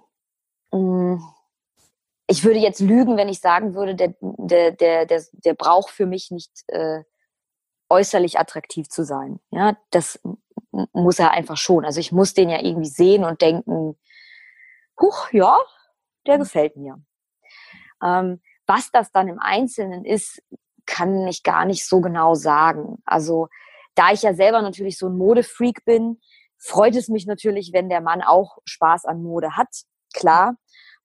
mm, 0.71 1.21
ich 2.27 2.43
würde 2.43 2.59
jetzt 2.59 2.79
lügen, 2.79 3.17
wenn 3.17 3.29
ich 3.29 3.41
sagen 3.41 3.75
würde, 3.75 3.95
der, 3.95 4.15
der, 4.21 4.71
der, 4.71 5.05
der, 5.05 5.23
der 5.33 5.53
braucht 5.53 5.91
für 5.91 6.05
mich 6.05 6.31
nicht 6.31 6.51
äh, 6.67 7.03
äußerlich 7.89 8.39
attraktiv 8.39 8.87
zu 8.87 9.03
sein. 9.03 9.39
Ja, 9.51 9.77
das 9.91 10.19
muss 10.71 11.19
er 11.19 11.31
einfach 11.31 11.57
schon. 11.57 11.85
Also 11.85 11.99
ich 11.99 12.11
muss 12.11 12.33
den 12.33 12.49
ja 12.49 12.61
irgendwie 12.61 12.89
sehen 12.89 13.23
und 13.23 13.41
denken, 13.41 13.97
huch, 14.99 15.31
ja, 15.31 15.59
der 16.27 16.37
mhm. 16.37 16.41
gefällt 16.41 16.75
mir. 16.77 17.01
Ähm, 18.03 18.41
was 18.67 18.91
das 18.91 19.11
dann 19.11 19.27
im 19.27 19.39
Einzelnen 19.39 20.05
ist, 20.05 20.41
kann 20.85 21.27
ich 21.27 21.43
gar 21.43 21.65
nicht 21.65 21.87
so 21.87 22.01
genau 22.01 22.35
sagen. 22.35 23.01
Also 23.05 23.47
da 23.95 24.11
ich 24.11 24.21
ja 24.21 24.33
selber 24.33 24.61
natürlich 24.61 24.97
so 24.97 25.07
ein 25.07 25.17
Modefreak 25.17 25.83
bin, 25.85 26.19
freut 26.57 26.95
es 26.95 27.09
mich 27.09 27.25
natürlich, 27.25 27.71
wenn 27.73 27.89
der 27.89 28.01
Mann 28.01 28.21
auch 28.21 28.57
Spaß 28.65 29.05
an 29.05 29.23
Mode 29.23 29.55
hat. 29.57 29.69
Klar, 30.13 30.55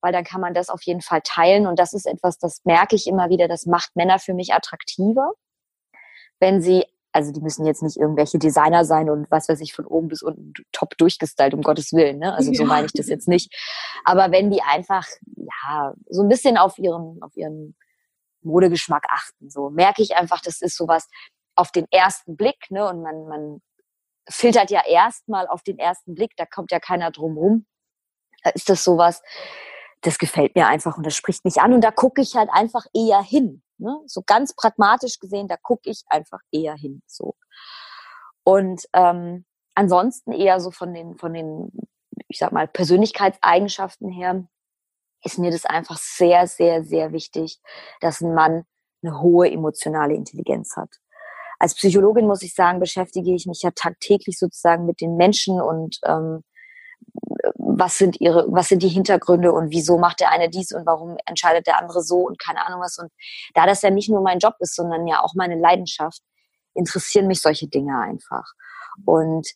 weil 0.00 0.12
dann 0.12 0.24
kann 0.24 0.40
man 0.40 0.54
das 0.54 0.68
auf 0.68 0.82
jeden 0.82 1.00
Fall 1.00 1.20
teilen. 1.22 1.66
Und 1.66 1.78
das 1.78 1.92
ist 1.92 2.06
etwas, 2.06 2.38
das 2.38 2.64
merke 2.64 2.94
ich 2.94 3.06
immer 3.06 3.28
wieder, 3.30 3.48
das 3.48 3.66
macht 3.66 3.96
Männer 3.96 4.18
für 4.18 4.34
mich 4.34 4.52
attraktiver. 4.52 5.32
Wenn 6.38 6.60
sie, 6.60 6.84
also 7.16 7.32
die 7.32 7.40
müssen 7.40 7.64
jetzt 7.64 7.82
nicht 7.82 7.96
irgendwelche 7.96 8.38
Designer 8.38 8.84
sein 8.84 9.08
und 9.08 9.26
was 9.30 9.48
weiß 9.48 9.60
ich, 9.62 9.72
von 9.72 9.86
oben 9.86 10.08
bis 10.08 10.20
unten 10.20 10.52
top 10.70 10.98
durchgestylt, 10.98 11.54
um 11.54 11.62
Gottes 11.62 11.94
Willen. 11.94 12.18
Ne? 12.18 12.34
Also 12.34 12.52
so 12.52 12.64
ja. 12.64 12.68
meine 12.68 12.86
ich 12.86 12.92
das 12.92 13.08
jetzt 13.08 13.26
nicht. 13.26 13.50
Aber 14.04 14.30
wenn 14.32 14.50
die 14.50 14.60
einfach, 14.60 15.06
ja, 15.34 15.94
so 16.10 16.22
ein 16.22 16.28
bisschen 16.28 16.58
auf 16.58 16.76
ihren, 16.76 17.22
auf 17.22 17.34
ihren 17.34 17.74
Modegeschmack 18.42 19.06
achten, 19.08 19.48
so 19.48 19.70
merke 19.70 20.02
ich 20.02 20.14
einfach, 20.14 20.42
das 20.42 20.60
ist 20.60 20.76
sowas 20.76 21.08
auf 21.54 21.72
den 21.72 21.86
ersten 21.90 22.36
Blick, 22.36 22.70
ne? 22.70 22.86
Und 22.86 23.00
man, 23.02 23.26
man 23.28 23.62
filtert 24.28 24.70
ja 24.70 24.82
erstmal 24.86 25.46
auf 25.48 25.62
den 25.62 25.78
ersten 25.78 26.14
Blick, 26.14 26.32
da 26.36 26.44
kommt 26.44 26.70
ja 26.70 26.80
keiner 26.80 27.10
drum 27.10 27.38
rum. 27.38 27.66
Da 28.44 28.50
ist 28.50 28.68
das 28.68 28.84
sowas, 28.84 29.22
das 30.06 30.18
gefällt 30.18 30.54
mir 30.54 30.68
einfach 30.68 30.96
und 30.96 31.04
das 31.04 31.14
spricht 31.14 31.44
mich 31.44 31.60
an 31.60 31.72
und 31.72 31.82
da 31.82 31.90
gucke 31.90 32.22
ich 32.22 32.34
halt 32.34 32.48
einfach 32.52 32.86
eher 32.94 33.20
hin. 33.22 33.62
Ne? 33.78 34.00
So 34.06 34.22
ganz 34.24 34.54
pragmatisch 34.54 35.18
gesehen, 35.18 35.48
da 35.48 35.56
gucke 35.56 35.90
ich 35.90 36.02
einfach 36.08 36.40
eher 36.52 36.74
hin. 36.74 37.02
So. 37.06 37.34
Und 38.44 38.84
ähm, 38.92 39.44
ansonsten 39.74 40.32
eher 40.32 40.60
so 40.60 40.70
von 40.70 40.94
den, 40.94 41.18
von 41.18 41.34
den, 41.34 41.72
ich 42.28 42.38
sag 42.38 42.52
mal, 42.52 42.68
Persönlichkeitseigenschaften 42.68 44.10
her, 44.10 44.46
ist 45.24 45.38
mir 45.38 45.50
das 45.50 45.64
einfach 45.64 45.98
sehr, 45.98 46.46
sehr, 46.46 46.84
sehr 46.84 47.12
wichtig, 47.12 47.60
dass 48.00 48.20
ein 48.20 48.34
Mann 48.34 48.64
eine 49.02 49.20
hohe 49.20 49.50
emotionale 49.50 50.14
Intelligenz 50.14 50.76
hat. 50.76 50.90
Als 51.58 51.74
Psychologin 51.74 52.26
muss 52.26 52.42
ich 52.42 52.54
sagen, 52.54 52.80
beschäftige 52.80 53.34
ich 53.34 53.46
mich 53.46 53.62
ja 53.62 53.70
tagtäglich 53.72 54.38
sozusagen 54.38 54.86
mit 54.86 55.00
den 55.00 55.16
Menschen 55.16 55.60
und 55.60 55.98
ähm, 56.04 56.42
was 57.54 57.98
sind 57.98 58.20
ihre, 58.20 58.46
was 58.48 58.68
sind 58.68 58.82
die 58.82 58.88
Hintergründe 58.88 59.52
und 59.52 59.70
wieso 59.70 59.98
macht 59.98 60.20
der 60.20 60.30
eine 60.30 60.48
dies 60.48 60.72
und 60.72 60.86
warum 60.86 61.16
entscheidet 61.26 61.66
der 61.66 61.78
andere 61.78 62.02
so 62.02 62.18
und 62.20 62.38
keine 62.38 62.64
Ahnung 62.66 62.80
was. 62.80 62.98
Und 62.98 63.10
da 63.54 63.66
das 63.66 63.82
ja 63.82 63.90
nicht 63.90 64.08
nur 64.08 64.22
mein 64.22 64.38
Job 64.38 64.54
ist, 64.60 64.74
sondern 64.74 65.06
ja 65.06 65.22
auch 65.22 65.34
meine 65.34 65.58
Leidenschaft, 65.58 66.20
interessieren 66.74 67.26
mich 67.26 67.40
solche 67.40 67.68
Dinge 67.68 67.98
einfach. 67.98 68.44
Und 69.04 69.46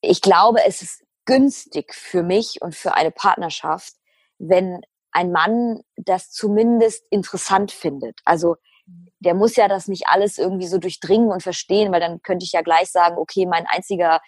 ich 0.00 0.20
glaube, 0.20 0.60
es 0.64 0.82
ist 0.82 1.04
günstig 1.24 1.94
für 1.94 2.22
mich 2.22 2.58
und 2.60 2.74
für 2.74 2.94
eine 2.94 3.10
Partnerschaft, 3.10 3.94
wenn 4.38 4.80
ein 5.12 5.32
Mann 5.32 5.80
das 5.96 6.30
zumindest 6.30 7.04
interessant 7.10 7.72
findet. 7.72 8.20
Also 8.24 8.56
der 9.18 9.34
muss 9.34 9.56
ja 9.56 9.66
das 9.66 9.88
nicht 9.88 10.08
alles 10.08 10.38
irgendwie 10.38 10.66
so 10.66 10.78
durchdringen 10.78 11.30
und 11.30 11.42
verstehen, 11.42 11.92
weil 11.92 12.00
dann 12.00 12.22
könnte 12.22 12.44
ich 12.44 12.52
ja 12.52 12.62
gleich 12.62 12.90
sagen, 12.90 13.16
okay, 13.16 13.46
mein 13.46 13.66
einziger, 13.66 14.20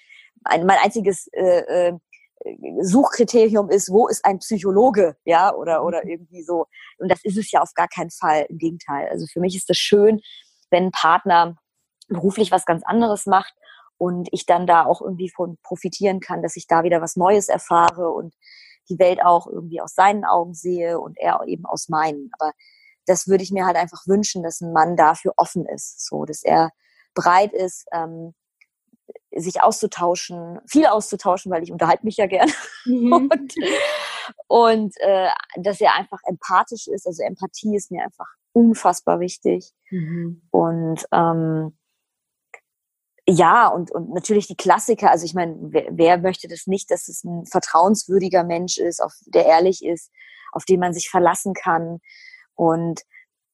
mein, 0.42 0.68
einziges 0.70 1.28
äh, 1.32 1.88
äh, 1.88 1.92
Suchkriterium 2.80 3.70
ist, 3.70 3.90
wo 3.90 4.08
ist 4.08 4.24
ein 4.24 4.38
Psychologe, 4.38 5.16
ja, 5.24 5.54
oder, 5.54 5.80
mhm. 5.80 5.86
oder 5.86 6.04
irgendwie 6.04 6.42
so. 6.42 6.66
Und 6.98 7.10
das 7.10 7.20
ist 7.24 7.36
es 7.36 7.50
ja 7.50 7.60
auf 7.60 7.74
gar 7.74 7.88
keinen 7.88 8.10
Fall. 8.10 8.46
Im 8.48 8.58
Gegenteil. 8.58 9.08
Also 9.10 9.26
für 9.26 9.40
mich 9.40 9.56
ist 9.56 9.70
es 9.70 9.76
schön, 9.76 10.20
wenn 10.70 10.86
ein 10.86 10.90
Partner 10.92 11.56
beruflich 12.08 12.50
was 12.50 12.64
ganz 12.64 12.82
anderes 12.84 13.26
macht 13.26 13.54
und 13.98 14.28
ich 14.32 14.46
dann 14.46 14.66
da 14.66 14.84
auch 14.84 15.02
irgendwie 15.02 15.30
von 15.30 15.58
profitieren 15.62 16.20
kann, 16.20 16.42
dass 16.42 16.56
ich 16.56 16.66
da 16.66 16.82
wieder 16.84 17.00
was 17.00 17.16
Neues 17.16 17.48
erfahre 17.48 18.10
und 18.10 18.34
die 18.88 18.98
Welt 18.98 19.22
auch 19.22 19.46
irgendwie 19.46 19.80
aus 19.80 19.94
seinen 19.94 20.24
Augen 20.24 20.54
sehe 20.54 20.98
und 20.98 21.18
er 21.18 21.42
eben 21.46 21.66
aus 21.66 21.88
meinen. 21.88 22.30
Aber 22.38 22.52
das 23.06 23.28
würde 23.28 23.42
ich 23.42 23.50
mir 23.50 23.66
halt 23.66 23.76
einfach 23.76 24.06
wünschen, 24.06 24.42
dass 24.42 24.60
ein 24.60 24.72
Mann 24.72 24.96
dafür 24.96 25.32
offen 25.36 25.66
ist, 25.66 26.06
so, 26.06 26.24
dass 26.24 26.42
er 26.42 26.70
bereit 27.14 27.52
ist, 27.52 27.86
ähm, 27.92 28.34
sich 29.34 29.62
auszutauschen, 29.62 30.58
viel 30.66 30.86
auszutauschen, 30.86 31.52
weil 31.52 31.62
ich 31.62 31.72
unterhalte 31.72 32.04
mich 32.04 32.16
ja 32.16 32.26
gern. 32.26 32.50
Mhm. 32.84 33.12
und, 33.12 33.54
und 34.46 34.94
äh, 35.00 35.28
dass 35.56 35.80
er 35.80 35.94
einfach 35.94 36.20
empathisch 36.24 36.86
ist. 36.86 37.06
Also 37.06 37.22
Empathie 37.22 37.76
ist 37.76 37.90
mir 37.90 38.02
einfach 38.02 38.26
unfassbar 38.52 39.20
wichtig. 39.20 39.72
Mhm. 39.90 40.42
Und 40.50 41.04
ähm, 41.12 41.76
ja, 43.28 43.68
und, 43.68 43.90
und 43.90 44.14
natürlich 44.14 44.46
die 44.46 44.56
Klassiker. 44.56 45.10
Also 45.10 45.26
ich 45.26 45.34
meine, 45.34 45.54
wer, 45.60 45.88
wer 45.90 46.18
möchte 46.18 46.48
das 46.48 46.66
nicht, 46.66 46.90
dass 46.90 47.08
es 47.08 47.24
ein 47.24 47.44
vertrauenswürdiger 47.44 48.42
Mensch 48.42 48.78
ist, 48.78 49.02
auf, 49.02 49.12
der 49.26 49.44
ehrlich 49.44 49.84
ist, 49.84 50.10
auf 50.52 50.64
den 50.64 50.80
man 50.80 50.94
sich 50.94 51.10
verlassen 51.10 51.52
kann. 51.52 51.98
Und 52.54 53.02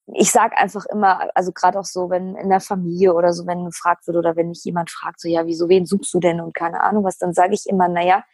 ich 0.07 0.31
sage 0.31 0.57
einfach 0.57 0.85
immer, 0.87 1.31
also 1.35 1.53
gerade 1.53 1.79
auch 1.79 1.85
so, 1.85 2.11
wenn 2.11 2.37
in 2.37 2.51
der 2.51 2.61
Familie 2.61 3.14
oder 3.14 3.33
so, 3.33 3.47
wenn 3.47 3.64
gefragt 3.64 4.07
wird 4.07 4.17
oder 4.17 4.37
wenn 4.37 4.49
mich 4.49 4.62
jemand 4.64 4.90
fragt, 4.90 5.21
so 5.21 5.29
ja, 5.29 5.47
wieso, 5.47 5.69
wen 5.69 5.87
suchst 5.87 6.12
du 6.12 6.21
denn 6.21 6.40
und 6.40 6.55
keine 6.55 6.83
Ahnung 6.83 7.05
was, 7.05 7.17
dann 7.17 7.33
sage 7.33 7.55
ich 7.55 7.67
immer, 7.67 7.88
naja, 7.88 8.25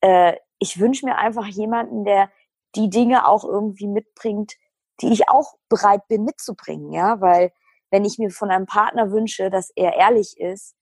äh, 0.00 0.36
ich 0.58 0.80
wünsche 0.80 1.04
mir 1.04 1.16
einfach 1.16 1.46
jemanden, 1.46 2.04
der 2.04 2.30
die 2.74 2.88
Dinge 2.88 3.26
auch 3.26 3.44
irgendwie 3.44 3.86
mitbringt, 3.86 4.54
die 5.00 5.12
ich 5.12 5.28
auch 5.28 5.54
bereit 5.68 6.08
bin 6.08 6.24
mitzubringen, 6.24 6.92
ja, 6.92 7.20
weil 7.20 7.52
wenn 7.90 8.04
ich 8.04 8.18
mir 8.18 8.30
von 8.30 8.50
einem 8.50 8.66
Partner 8.66 9.10
wünsche, 9.10 9.50
dass 9.50 9.70
er 9.76 9.94
ehrlich 9.96 10.38
ist, 10.38 10.74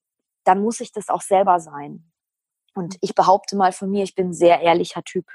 dann 0.45 0.63
muss 0.63 0.81
ich 0.81 0.93
das 0.93 1.09
auch 1.09 1.21
selber 1.21 1.61
sein. 1.61 2.11
Und 2.75 2.97
ich 3.01 3.15
behaupte 3.15 3.57
mal 3.57 3.73
von 3.73 3.91
mir, 3.91 4.05
ich 4.05 4.15
bin 4.15 4.29
ein 4.29 4.35
sehr 4.35 4.61
ehrlicher 4.61 5.03
Typ. 5.03 5.27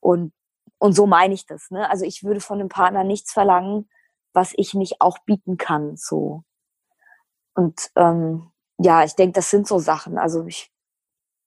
Und 0.00 0.32
und 0.78 0.92
so 0.92 1.06
meine 1.06 1.34
ich 1.34 1.46
das. 1.46 1.70
Ne? 1.70 1.88
Also 1.90 2.04
ich 2.04 2.22
würde 2.24 2.40
von 2.40 2.60
einem 2.60 2.68
Partner 2.68 3.04
nichts 3.04 3.32
verlangen, 3.32 3.88
was 4.32 4.52
ich 4.56 4.74
nicht 4.74 5.00
auch 5.00 5.18
bieten 5.26 5.56
kann. 5.56 5.96
So. 5.96 6.44
Und 7.54 7.90
ähm, 7.96 8.50
ja, 8.78 9.04
ich 9.04 9.14
denke, 9.14 9.34
das 9.34 9.50
sind 9.50 9.66
so 9.66 9.78
Sachen. 9.78 10.18
Also 10.18 10.46
ich 10.46 10.70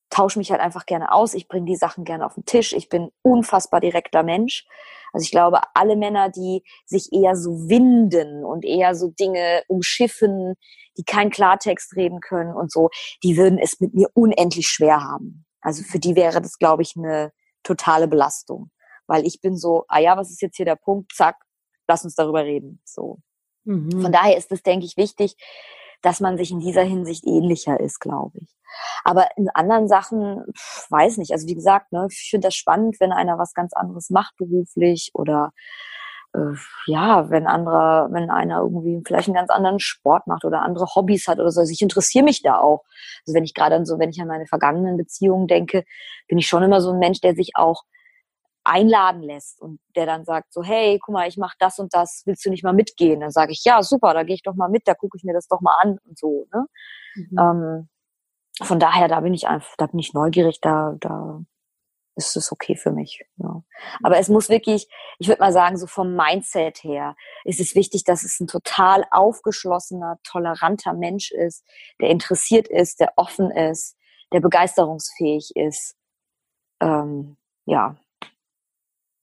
tausche 0.10 0.40
mich 0.40 0.52
halt 0.52 0.60
einfach 0.60 0.86
gerne 0.86 1.14
aus. 1.14 1.34
Ich 1.34 1.48
bringe 1.48 1.66
die 1.66 1.78
Sachen 1.78 2.04
gerne 2.04 2.26
auf 2.26 2.34
den 2.34 2.44
Tisch. 2.44 2.74
Ich 2.74 2.90
bin 2.90 3.12
unfassbar 3.22 3.80
direkter 3.80 4.24
Mensch. 4.24 4.66
Also 5.14 5.24
ich 5.24 5.32
glaube, 5.32 5.62
alle 5.74 5.96
Männer, 5.96 6.30
die 6.30 6.64
sich 6.86 7.14
eher 7.14 7.38
so 7.38 7.70
winden 7.70 8.44
und 8.44 8.66
eher 8.66 8.94
so 8.96 9.10
Dinge 9.10 9.64
umschiffen, 9.68 10.56
die 10.98 11.04
keinen 11.06 11.32
Klartext 11.32 11.96
reden 11.96 12.20
können 12.20 12.54
und 12.54 12.72
so, 12.72 12.90
die 13.24 13.38
würden 13.38 13.58
es 13.58 13.80
mit 13.80 13.94
mir 13.94 14.10
unendlich 14.14 14.68
schwer 14.68 15.02
haben. 15.02 15.46
Also 15.62 15.84
für 15.84 16.00
die 16.00 16.18
wäre 16.18 16.42
das, 16.42 16.58
glaube 16.58 16.82
ich, 16.82 16.98
eine 16.98 17.32
totale 17.64 18.10
Belastung 18.10 18.72
weil 19.12 19.26
ich 19.26 19.42
bin 19.42 19.58
so, 19.58 19.84
ah 19.90 20.00
ja, 20.00 20.16
was 20.16 20.32
ist 20.32 20.42
jetzt 20.42 20.56
hier 20.56 20.66
der 20.66 20.78
Punkt? 20.78 21.14
Zack, 21.14 21.36
lass 21.86 22.06
uns 22.06 22.16
darüber 22.16 22.46
reden. 22.46 22.82
So. 22.86 23.18
Mhm. 23.66 24.02
Von 24.02 24.12
daher 24.14 24.38
ist 24.38 24.54
es, 24.54 24.64
denke 24.64 24.86
ich, 24.86 24.96
wichtig, 24.96 25.36
dass 26.02 26.22
man 26.22 26.38
sich 26.38 26.50
in 26.52 26.62
dieser 26.62 26.84
Hinsicht 26.84 27.28
ähnlicher 27.28 27.78
ist, 27.78 28.00
glaube 28.00 28.40
ich. 28.42 28.56
Aber 29.04 29.28
in 29.36 29.50
anderen 29.50 29.90
Sachen, 29.90 30.46
pff, 30.58 30.90
weiß 30.90 31.18
nicht. 31.18 31.34
Also 31.34 31.46
wie 31.48 31.56
gesagt, 31.56 31.92
ne, 31.92 32.08
ich 32.10 32.30
finde 32.30 32.48
das 32.48 32.56
spannend, 32.56 33.02
wenn 33.02 33.12
einer 33.12 33.38
was 33.38 33.54
ganz 33.54 33.74
anderes 33.74 34.10
macht 34.12 34.38
beruflich 34.38 35.12
oder 35.14 35.52
äh, 36.34 36.56
ja, 36.86 37.30
wenn 37.30 37.48
anderer, 37.48 38.08
wenn 38.14 38.30
einer 38.30 38.60
irgendwie 38.62 39.02
vielleicht 39.06 39.28
einen 39.28 39.36
ganz 39.36 39.50
anderen 39.50 39.82
Sport 39.82 40.26
macht 40.26 40.46
oder 40.46 40.62
andere 40.62 40.86
Hobbys 40.96 41.28
hat 41.28 41.40
oder 41.40 41.52
so. 41.52 41.60
Also 41.60 41.74
ich 41.74 41.82
interessiere 41.82 42.24
mich 42.24 42.44
da 42.44 42.60
auch. 42.60 42.86
Also 43.28 43.36
wenn 43.36 43.44
ich 43.44 43.54
gerade 43.54 43.76
an 43.76 43.86
so, 43.86 44.00
wenn 44.00 44.10
ich 44.10 44.22
an 44.22 44.30
meine 44.30 44.48
vergangenen 44.48 44.96
Beziehungen 44.96 45.48
denke, 45.48 45.84
bin 46.30 46.38
ich 46.38 46.48
schon 46.48 46.64
immer 46.64 46.80
so 46.80 46.94
ein 46.94 47.00
Mensch, 47.00 47.20
der 47.20 47.36
sich 47.36 47.52
auch 47.56 47.84
einladen 48.64 49.22
lässt 49.22 49.62
und 49.62 49.80
der 49.96 50.06
dann 50.06 50.26
sagt 50.26 50.54
so, 50.54 50.64
hey, 50.64 51.00
guck 51.00 51.14
mal, 51.14 51.28
ich 51.28 51.38
mache 51.38 51.56
das 51.60 51.80
und 51.80 51.94
das, 51.94 52.24
willst 52.26 52.46
du 52.46 52.50
nicht 52.50 52.64
mal 52.64 52.74
mitgehen? 52.74 53.20
Dann 53.20 53.32
sage 53.32 53.52
ich, 53.52 53.64
ja, 53.64 53.82
super, 53.82 54.14
da 54.14 54.24
gehe 54.24 54.36
ich 54.36 54.44
doch 54.44 54.56
mal 54.56 54.70
mit, 54.70 54.88
da 54.88 54.94
gucke 54.94 55.18
ich 55.18 55.24
mir 55.24 55.34
das 55.34 55.48
doch 55.48 55.62
mal 55.62 55.78
an 55.82 55.98
und 56.08 56.18
so. 56.18 56.48
Ne? 56.54 56.66
Mhm. 57.16 57.40
Ähm, 57.40 57.90
von 58.62 58.80
daher, 58.80 59.08
da 59.08 59.20
bin 59.22 59.34
ich 59.34 59.48
einfach, 59.48 59.76
da 59.78 59.88
bin 59.88 60.00
ich 60.00 60.14
neugierig, 60.14 60.60
da, 60.62 60.96
da 61.00 61.42
ist 62.16 62.36
es 62.36 62.52
okay 62.52 62.76
für 62.76 62.92
mich. 62.92 63.24
Ja. 63.38 63.64
Aber 64.04 64.18
es 64.20 64.30
muss 64.30 64.50
wirklich, 64.50 64.88
ich 65.18 65.28
würde 65.28 65.42
mal 65.42 65.54
sagen, 65.54 65.78
so 65.78 65.88
vom 65.88 66.16
Mindset 66.16 66.84
her 66.84 67.16
ist 67.46 67.60
es 67.60 67.76
wichtig, 67.76 68.04
dass 68.04 68.24
es 68.24 68.40
ein 68.40 68.48
total 68.48 69.06
aufgeschlossener, 69.12 70.20
toleranter 70.24 70.94
Mensch 70.94 71.32
ist, 71.32 71.66
der 72.00 72.10
interessiert 72.10 72.68
ist, 72.68 73.00
der 73.00 73.14
offen 73.16 73.50
ist, 73.50 73.98
der 74.34 74.42
begeisterungsfähig 74.42 75.52
ist. 75.56 75.96
Ähm, 76.82 77.38
ja, 77.66 77.96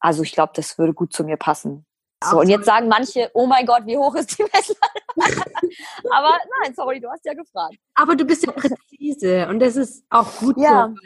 also 0.00 0.22
ich 0.22 0.32
glaube, 0.32 0.52
das 0.54 0.78
würde 0.78 0.94
gut 0.94 1.12
zu 1.12 1.24
mir 1.24 1.36
passen. 1.36 1.84
So, 2.24 2.40
und 2.40 2.48
jetzt 2.48 2.64
sagen 2.64 2.88
manche, 2.88 3.30
oh 3.34 3.46
mein 3.46 3.64
Gott, 3.64 3.86
wie 3.86 3.96
hoch 3.96 4.14
ist 4.16 4.36
die 4.36 4.42
Messlatte? 4.42 5.02
Aber 6.10 6.36
nein, 6.62 6.74
sorry, 6.74 7.00
du 7.00 7.08
hast 7.08 7.24
ja 7.24 7.32
gefragt. 7.32 7.76
Aber 7.94 8.16
du 8.16 8.24
bist 8.24 8.44
ja 8.44 8.52
präzise 8.52 9.46
und 9.48 9.60
das 9.60 9.76
ist 9.76 10.04
auch 10.10 10.36
gut 10.38 10.56
ja. 10.58 10.88
so. 10.88 11.00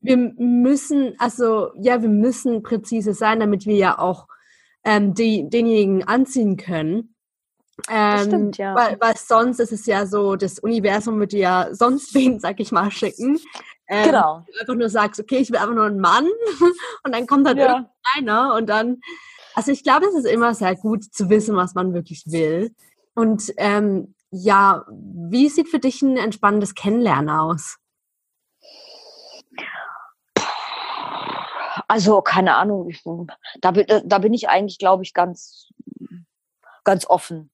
Wir 0.00 0.18
müssen, 0.18 1.14
also 1.18 1.70
ja, 1.80 2.02
wir 2.02 2.10
müssen 2.10 2.62
präzise 2.62 3.14
sein, 3.14 3.40
damit 3.40 3.64
wir 3.64 3.76
ja 3.76 3.98
auch 3.98 4.26
ähm, 4.84 5.14
die, 5.14 5.48
denjenigen 5.48 6.06
anziehen 6.06 6.58
können. 6.58 7.14
Ähm, 7.88 8.18
stimmt, 8.18 8.58
ja. 8.58 8.74
Weil, 8.74 9.00
weil 9.00 9.16
sonst 9.16 9.60
ist 9.60 9.72
es 9.72 9.86
ja 9.86 10.06
so, 10.06 10.36
das 10.36 10.58
Universum 10.58 11.18
würde 11.18 11.38
ja 11.38 11.68
sonst 11.72 12.14
wen, 12.14 12.38
sag 12.38 12.60
ich 12.60 12.70
mal, 12.70 12.90
schicken. 12.90 13.38
Ähm, 13.86 14.06
genau. 14.06 14.44
Du 14.46 14.60
einfach 14.60 14.74
nur 14.74 14.88
sagst, 14.88 15.20
okay, 15.20 15.38
ich 15.38 15.50
will 15.50 15.58
einfach 15.58 15.74
nur 15.74 15.86
einen 15.86 16.00
Mann 16.00 16.26
und 17.04 17.14
dann 17.14 17.26
kommt 17.26 17.46
dann 17.46 17.58
ja. 17.58 17.88
irgendeiner 18.14 18.54
und 18.54 18.66
dann, 18.68 19.00
also 19.54 19.72
ich 19.72 19.82
glaube, 19.82 20.06
es 20.06 20.14
ist 20.14 20.26
immer 20.26 20.54
sehr 20.54 20.74
gut 20.74 21.04
zu 21.04 21.28
wissen, 21.28 21.56
was 21.56 21.74
man 21.74 21.92
wirklich 21.92 22.24
will. 22.26 22.74
Und 23.14 23.52
ähm, 23.56 24.14
ja, 24.30 24.84
wie 24.88 25.48
sieht 25.48 25.68
für 25.68 25.78
dich 25.78 26.02
ein 26.02 26.16
entspannendes 26.16 26.74
Kennenlernen 26.74 27.30
aus? 27.30 27.78
Also, 31.86 32.22
keine 32.22 32.56
Ahnung, 32.56 32.88
ich, 32.88 33.04
da, 33.60 33.70
da 33.70 34.18
bin 34.18 34.32
ich 34.32 34.48
eigentlich, 34.48 34.78
glaube 34.78 35.02
ich, 35.02 35.12
ganz, 35.12 35.68
ganz 36.82 37.06
offen. 37.06 37.50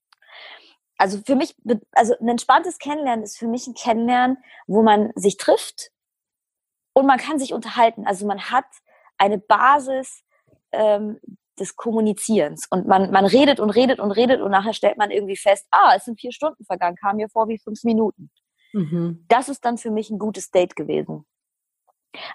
Also 0.96 1.20
für 1.24 1.34
mich, 1.34 1.56
also 1.92 2.14
ein 2.20 2.28
entspanntes 2.28 2.78
Kennenlernen 2.78 3.24
ist 3.24 3.38
für 3.38 3.48
mich 3.48 3.66
ein 3.66 3.74
Kennenlernen, 3.74 4.36
wo 4.66 4.82
man 4.82 5.10
sich 5.14 5.38
trifft 5.38 5.90
und 7.00 7.06
man 7.06 7.18
kann 7.18 7.38
sich 7.38 7.52
unterhalten. 7.52 8.06
Also 8.06 8.26
man 8.26 8.50
hat 8.50 8.66
eine 9.18 9.38
Basis 9.38 10.22
ähm, 10.72 11.18
des 11.58 11.76
Kommunizierens 11.76 12.66
und 12.70 12.86
man, 12.86 13.10
man 13.10 13.26
redet 13.26 13.60
und 13.60 13.70
redet 13.70 14.00
und 14.00 14.10
redet 14.12 14.40
und 14.40 14.50
nachher 14.50 14.72
stellt 14.72 14.96
man 14.96 15.10
irgendwie 15.10 15.36
fest, 15.36 15.66
ah, 15.70 15.94
es 15.96 16.04
sind 16.04 16.20
vier 16.20 16.32
Stunden 16.32 16.64
vergangen, 16.64 16.96
kam 16.96 17.16
mir 17.16 17.28
vor 17.28 17.48
wie 17.48 17.58
fünf 17.58 17.84
Minuten. 17.84 18.30
Mhm. 18.72 19.24
Das 19.28 19.48
ist 19.48 19.64
dann 19.64 19.78
für 19.78 19.90
mich 19.90 20.10
ein 20.10 20.18
gutes 20.18 20.50
Date 20.50 20.76
gewesen. 20.76 21.26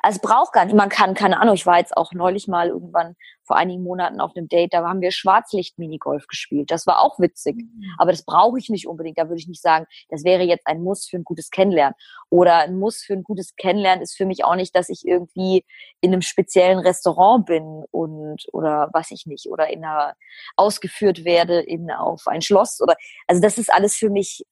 Also 0.01 0.17
es 0.17 0.21
braucht 0.21 0.53
gar 0.53 0.65
nicht, 0.65 0.75
man 0.75 0.89
kann, 0.89 1.13
keine 1.15 1.39
Ahnung, 1.39 1.55
ich 1.55 1.65
war 1.65 1.79
jetzt 1.79 1.97
auch 1.97 2.13
neulich 2.13 2.47
mal 2.47 2.69
irgendwann 2.69 3.15
vor 3.43 3.57
einigen 3.57 3.83
Monaten 3.83 4.21
auf 4.21 4.31
einem 4.35 4.47
Date, 4.47 4.73
da 4.73 4.87
haben 4.87 5.01
wir 5.01 5.11
Schwarzlicht-Minigolf 5.11 6.27
gespielt. 6.27 6.71
Das 6.71 6.87
war 6.87 7.01
auch 7.01 7.19
witzig. 7.19 7.57
Mhm. 7.57 7.83
Aber 7.97 8.11
das 8.11 8.23
brauche 8.23 8.57
ich 8.57 8.69
nicht 8.69 8.87
unbedingt. 8.87 9.17
Da 9.17 9.29
würde 9.29 9.39
ich 9.39 9.47
nicht 9.47 9.61
sagen, 9.61 9.85
das 10.09 10.23
wäre 10.23 10.43
jetzt 10.43 10.65
ein 10.65 10.81
Muss 10.81 11.05
für 11.07 11.17
ein 11.17 11.23
gutes 11.23 11.49
Kennenlernen. 11.51 11.95
Oder 12.29 12.59
ein 12.59 12.79
Muss 12.79 13.03
für 13.03 13.13
ein 13.13 13.23
gutes 13.23 13.55
Kennenlernen 13.55 14.01
ist 14.01 14.15
für 14.15 14.25
mich 14.25 14.43
auch 14.43 14.55
nicht, 14.55 14.75
dass 14.75 14.89
ich 14.89 15.05
irgendwie 15.05 15.65
in 16.01 16.13
einem 16.13 16.21
speziellen 16.21 16.79
Restaurant 16.79 17.45
bin 17.45 17.83
und, 17.91 18.45
oder 18.53 18.89
was 18.93 19.11
ich 19.11 19.25
nicht, 19.25 19.47
oder 19.47 19.69
in 19.69 19.83
einer, 19.83 20.15
ausgeführt 20.55 21.25
werde 21.25 21.59
in, 21.59 21.91
auf 21.91 22.27
ein 22.27 22.41
Schloss 22.41 22.81
oder, 22.81 22.95
also 23.27 23.41
das 23.41 23.57
ist 23.57 23.71
alles 23.71 23.95
für 23.95 24.09
mich 24.09 24.45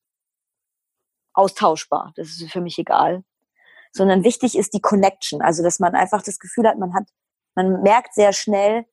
austauschbar. 1.34 2.14
Das 2.16 2.28
ist 2.28 2.52
für 2.52 2.62
mich 2.62 2.78
egal 2.78 3.24
sondern 3.94 4.24
wichtig 4.24 4.58
ist 4.58 4.74
die 4.74 4.82
Connection. 4.82 5.42
Also, 5.42 5.64
dass 5.64 5.80
man 5.80 5.96
einfach 5.96 6.22
das 6.22 6.40
Gefühl 6.40 6.68
hat, 6.68 6.78
man 6.78 6.94
hat, 6.94 7.08
man 7.56 7.82
merkt 7.82 8.14
sehr 8.16 8.34
schnell, 8.34 8.86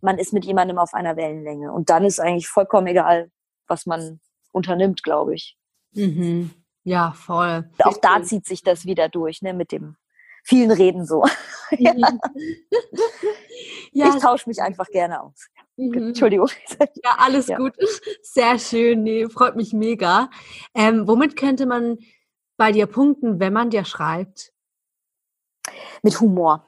man 0.00 0.18
ist 0.18 0.32
mit 0.32 0.44
jemandem 0.44 0.78
auf 0.78 0.94
einer 0.94 1.16
Wellenlänge. 1.16 1.72
Und 1.72 1.90
dann 1.90 2.04
ist 2.04 2.20
eigentlich 2.20 2.48
vollkommen 2.48 2.86
egal, 2.86 3.30
was 3.66 3.86
man 3.86 4.20
unternimmt, 4.52 5.02
glaube 5.02 5.34
ich. 5.34 5.58
Mhm. 5.92 6.50
Ja, 6.84 7.12
voll. 7.12 7.68
Auch 7.82 7.98
da 7.98 8.22
zieht 8.22 8.46
sich 8.46 8.62
das 8.62 8.84
wieder 8.84 9.08
durch, 9.08 9.42
ne, 9.42 9.52
mit 9.52 9.72
dem 9.72 9.96
vielen 10.44 10.70
Reden 10.70 11.04
so. 11.04 11.24
ja. 11.72 11.92
ja. 13.92 14.08
Ich 14.14 14.22
tausche 14.22 14.48
mich 14.48 14.62
einfach 14.62 14.86
gerne 14.86 15.20
aus. 15.20 15.48
Mhm. 15.76 16.08
Entschuldigung. 16.08 16.48
Ja, 17.02 17.16
alles 17.18 17.48
ja. 17.48 17.56
gut. 17.56 17.74
Sehr 18.22 18.58
schön. 18.58 19.02
Nee, 19.02 19.28
freut 19.28 19.56
mich 19.56 19.72
mega. 19.72 20.30
Ähm, 20.74 21.06
womit 21.06 21.36
könnte 21.36 21.66
man 21.66 21.98
bei 22.56 22.72
dir 22.72 22.86
punkten, 22.86 23.40
wenn 23.40 23.52
man 23.52 23.70
dir 23.70 23.84
schreibt? 23.84 24.52
Mit 26.02 26.20
Humor. 26.20 26.64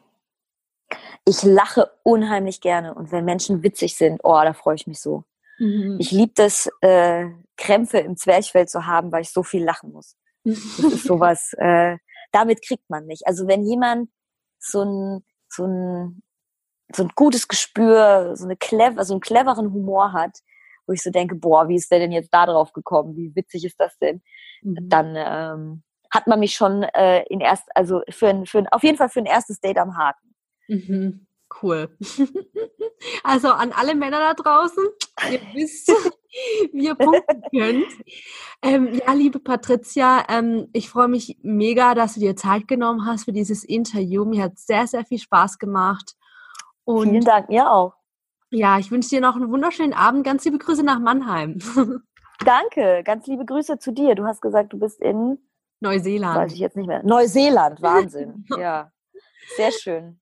Ich 1.25 1.43
lache 1.43 1.91
unheimlich 2.03 2.61
gerne 2.61 2.95
und 2.95 3.13
wenn 3.13 3.25
Menschen 3.25 3.63
witzig 3.63 3.97
sind, 3.97 4.21
oh, 4.25 4.41
da 4.43 4.53
freue 4.53 4.77
ich 4.77 4.87
mich 4.87 5.01
so. 5.01 5.25
Mhm. 5.59 5.97
Ich 5.99 6.11
liebe 6.11 6.33
das, 6.35 6.71
äh, 6.81 7.27
Krämpfe 7.57 7.99
im 7.99 8.17
Zwerchfell 8.17 8.67
zu 8.67 8.87
haben, 8.87 9.13
weil 9.13 9.23
ich 9.23 9.33
so 9.33 9.43
viel 9.43 9.65
lachen 9.65 9.93
muss. 9.93 10.17
Das 10.45 10.57
ist 10.57 11.05
sowas, 11.05 11.53
äh, 11.59 11.99
damit 12.33 12.67
kriegt 12.67 12.89
man 12.89 13.07
mich. 13.07 13.27
Also 13.27 13.47
wenn 13.47 13.65
jemand 13.65 14.09
so 14.59 14.83
ein, 14.83 15.25
so 15.49 15.67
ein, 15.67 16.23
so 16.95 17.03
ein 17.03 17.11
gutes 17.15 17.49
Gespür, 17.49 18.35
so 18.37 18.45
eine 18.45 18.57
clever, 18.57 19.05
so 19.05 19.15
einen 19.15 19.21
cleveren 19.21 19.73
Humor 19.73 20.13
hat, 20.13 20.39
wo 20.89 20.93
ich 20.93 21.03
so 21.03 21.11
denke, 21.11 21.35
boah, 21.35 21.69
wie 21.69 21.77
ist 21.77 21.91
der 21.93 21.99
denn 21.99 22.13
jetzt 22.13 22.33
da 22.33 22.47
drauf 22.47 22.73
gekommen? 22.73 23.17
Wie 23.17 23.35
witzig 23.37 23.65
ist 23.65 23.79
das 23.79 23.97
denn? 23.99 24.23
Mhm. 24.63 24.89
Dann 24.89 25.15
ähm, 25.17 25.83
hat 26.11 26.27
man 26.27 26.41
mich 26.41 26.55
schon 26.55 26.83
äh, 26.83 27.25
in 27.29 27.41
erst, 27.41 27.69
also 27.75 28.01
für 28.09 28.29
ein, 28.29 28.47
für 28.47 28.59
ein, 28.59 28.69
auf 28.69 28.83
jeden 28.83 28.97
Fall 28.97 29.11
für 29.11 29.21
ein 29.21 29.27
erstes 29.27 29.61
Date 29.61 29.79
am 29.79 29.97
Haken. 29.97 30.35
Mhm. 30.67 31.27
Cool. 31.63 31.97
Also 33.23 33.49
an 33.49 33.73
alle 33.73 33.95
Männer 33.95 34.19
da 34.19 34.35
draußen, 34.35 34.85
ihr 35.31 35.41
wisst, 35.55 35.89
wie 36.73 36.87
ihr 36.87 36.97
punkten 36.97 37.43
könnt. 37.57 37.87
Ähm, 38.61 38.95
ja, 38.95 39.13
liebe 39.13 39.39
Patricia, 39.39 40.25
ähm, 40.29 40.69
ich 40.73 40.91
freue 40.91 41.07
mich 41.07 41.39
mega, 41.43 41.95
dass 41.95 42.15
du 42.15 42.21
dir 42.21 42.35
Zeit 42.35 42.67
genommen 42.67 43.07
hast 43.07 43.25
für 43.25 43.33
dieses 43.33 43.63
Interview. 43.63 44.25
Mir 44.25 44.43
hat 44.43 44.59
sehr, 44.59 44.87
sehr 44.89 45.05
viel 45.05 45.19
Spaß 45.19 45.59
gemacht. 45.59 46.17
Und 46.85 47.11
Vielen 47.11 47.25
Dank, 47.25 47.49
mir 47.51 47.71
auch. 47.71 47.95
Ja, 48.51 48.79
ich 48.79 48.91
wünsche 48.91 49.11
dir 49.11 49.21
noch 49.21 49.37
einen 49.37 49.51
wunderschönen 49.51 49.93
Abend. 49.93 50.25
Ganz 50.25 50.45
liebe 50.45 50.59
Grüße 50.59 50.83
nach 50.83 50.99
Mannheim. 50.99 51.59
Danke, 52.45 53.03
ganz 53.05 53.27
liebe 53.27 53.45
Grüße 53.45 53.79
zu 53.79 53.93
dir. 53.93 54.15
Du 54.15 54.25
hast 54.25 54.41
gesagt, 54.41 54.73
du 54.73 54.79
bist 54.79 55.01
in 55.01 55.39
Neuseeland. 55.81 56.37
Weiß 56.37 56.53
ich 56.53 56.61
jetzt 56.61 56.77
nicht 56.77 56.87
mehr. 56.87 57.03
Neuseeland, 57.05 57.83
Wahnsinn. 57.83 58.47
ja, 58.59 58.91
sehr 59.57 59.73
schön. 59.73 60.21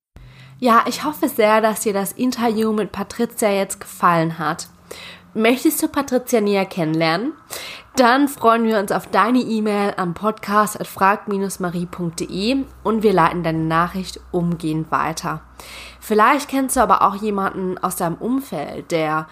Ja, 0.58 0.84
ich 0.88 1.04
hoffe 1.04 1.28
sehr, 1.28 1.60
dass 1.60 1.80
dir 1.80 1.92
das 1.92 2.12
Interview 2.12 2.72
mit 2.72 2.90
Patricia 2.90 3.50
jetzt 3.50 3.80
gefallen 3.80 4.38
hat. 4.38 4.68
Möchtest 5.34 5.82
du 5.82 5.88
Patricia 5.88 6.40
näher 6.40 6.64
kennenlernen? 6.64 7.34
Dann 7.96 8.28
freuen 8.28 8.64
wir 8.64 8.78
uns 8.78 8.90
auf 8.90 9.06
deine 9.06 9.40
E-Mail 9.40 9.92
am 9.96 10.14
podcast.frag-marie.de 10.14 12.64
und 12.82 13.02
wir 13.02 13.12
leiten 13.12 13.42
deine 13.42 13.64
Nachricht 13.64 14.20
umgehend 14.32 14.90
weiter. 14.90 15.42
Vielleicht 16.06 16.48
kennst 16.48 16.76
du 16.76 16.80
aber 16.80 17.02
auch 17.02 17.16
jemanden 17.16 17.78
aus 17.78 17.96
deinem 17.96 18.14
Umfeld, 18.14 18.92
der 18.92 19.26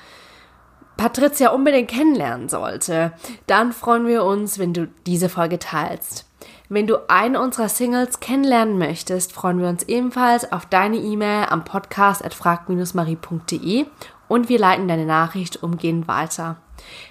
Patricia 0.96 1.50
unbedingt 1.50 1.88
kennenlernen 1.88 2.48
sollte. 2.48 3.12
Dann 3.46 3.72
freuen 3.72 4.08
wir 4.08 4.24
uns, 4.24 4.58
wenn 4.58 4.74
du 4.74 4.88
diese 5.06 5.28
Folge 5.28 5.60
teilst. 5.60 6.28
Wenn 6.68 6.88
du 6.88 7.08
eine 7.08 7.40
unserer 7.40 7.68
Singles 7.68 8.18
kennenlernen 8.18 8.76
möchtest, 8.76 9.32
freuen 9.32 9.60
wir 9.60 9.68
uns 9.68 9.84
ebenfalls 9.84 10.50
auf 10.50 10.66
deine 10.66 10.96
E-Mail 10.96 11.46
am 11.48 11.64
Podcast 11.64 12.24
at 12.24 12.34
frag-marie.de 12.34 13.86
und 14.26 14.48
wir 14.48 14.58
leiten 14.58 14.88
deine 14.88 15.06
Nachricht 15.06 15.62
umgehend 15.62 16.08
weiter. 16.08 16.56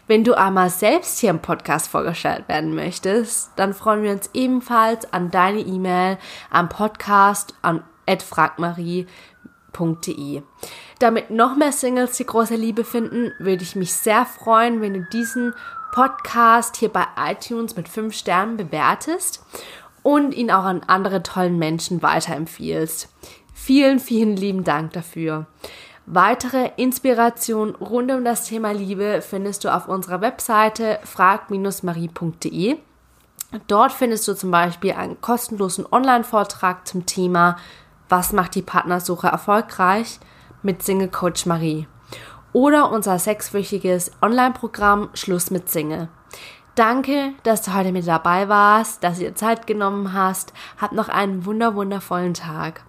Wenn 0.08 0.26
du 0.26 0.34
einmal 0.34 0.72
selbst 0.72 1.20
hier 1.20 1.30
im 1.30 1.40
Podcast 1.40 1.88
vorgestellt 1.88 2.50
werden 2.50 2.76
möchtest, 2.76 3.52
dann 3.56 3.74
freuen 3.74 4.04
wir 4.04 4.12
uns 4.12 4.30
ebenfalls 4.34 5.14
an 5.14 5.32
deine 5.32 5.62
E-Mail 5.62 6.18
am 6.52 6.68
Podcast 6.68 7.54
an 7.62 7.82
fragmarie.de. 8.06 9.08
Damit 11.00 11.30
noch 11.30 11.56
mehr 11.56 11.72
Singles 11.72 12.18
die 12.18 12.26
große 12.26 12.56
Liebe 12.56 12.84
finden, 12.84 13.34
würde 13.40 13.64
ich 13.64 13.76
mich 13.76 13.94
sehr 13.94 14.26
freuen, 14.26 14.82
wenn 14.82 14.94
du 14.94 15.02
diesen 15.12 15.54
Podcast 15.92 16.78
hier 16.78 16.90
bei 16.90 17.06
iTunes 17.18 17.76
mit 17.76 17.90
5 17.90 18.16
Sternen 18.16 18.58
bewertest 18.58 19.44
und 20.02 20.34
ihn 20.34 20.52
auch 20.52 20.64
an 20.64 20.82
andere 20.88 21.24
tollen 21.24 21.60
Menschen 21.60 22.02
weiterempfiehlst. 22.02 23.10
Vielen, 23.54 24.00
vielen 24.00 24.36
lieben 24.36 24.64
Dank 24.64 24.94
dafür. 24.94 25.48
Weitere 26.06 26.72
Inspiration 26.76 27.76
rund 27.76 28.12
um 28.12 28.26
das 28.26 28.46
Thema 28.46 28.74
Liebe 28.74 29.22
findest 29.22 29.64
du 29.64 29.74
auf 29.74 29.88
unserer 29.88 30.20
Webseite 30.20 31.00
frag-marie.de. 31.04 32.78
Dort 33.68 33.92
findest 33.92 34.28
du 34.28 34.34
zum 34.34 34.52
Beispiel 34.52 34.94
einen 34.94 35.22
kostenlosen 35.22 35.86
Online-Vortrag 35.90 36.88
zum 36.88 37.06
Thema 37.06 37.58
Was 38.10 38.34
macht 38.34 38.56
die 38.56 38.62
Partnersuche 38.62 39.28
erfolgreich 39.28 40.20
mit 40.62 40.84
Single 40.84 41.10
Coach 41.10 41.46
Marie 41.46 41.88
oder 42.54 42.92
unser 42.92 43.20
sechswöchiges 43.20 44.12
Online-Programm 44.22 45.10
Schluss 45.16 45.52
mit 45.52 45.70
Single. 45.70 46.08
Danke, 46.76 47.34
dass 47.44 47.62
du 47.62 47.74
heute 47.74 47.92
mit 47.92 48.08
dabei 48.08 48.50
warst, 48.50 49.04
dass 49.04 49.20
dir 49.20 49.36
Zeit 49.36 49.68
genommen 49.68 50.14
hast. 50.14 50.54
Hab 50.80 50.92
noch 50.92 51.10
einen 51.10 51.46
wunder 51.46 51.76
wundervollen 51.76 52.34
Tag. 52.34 52.82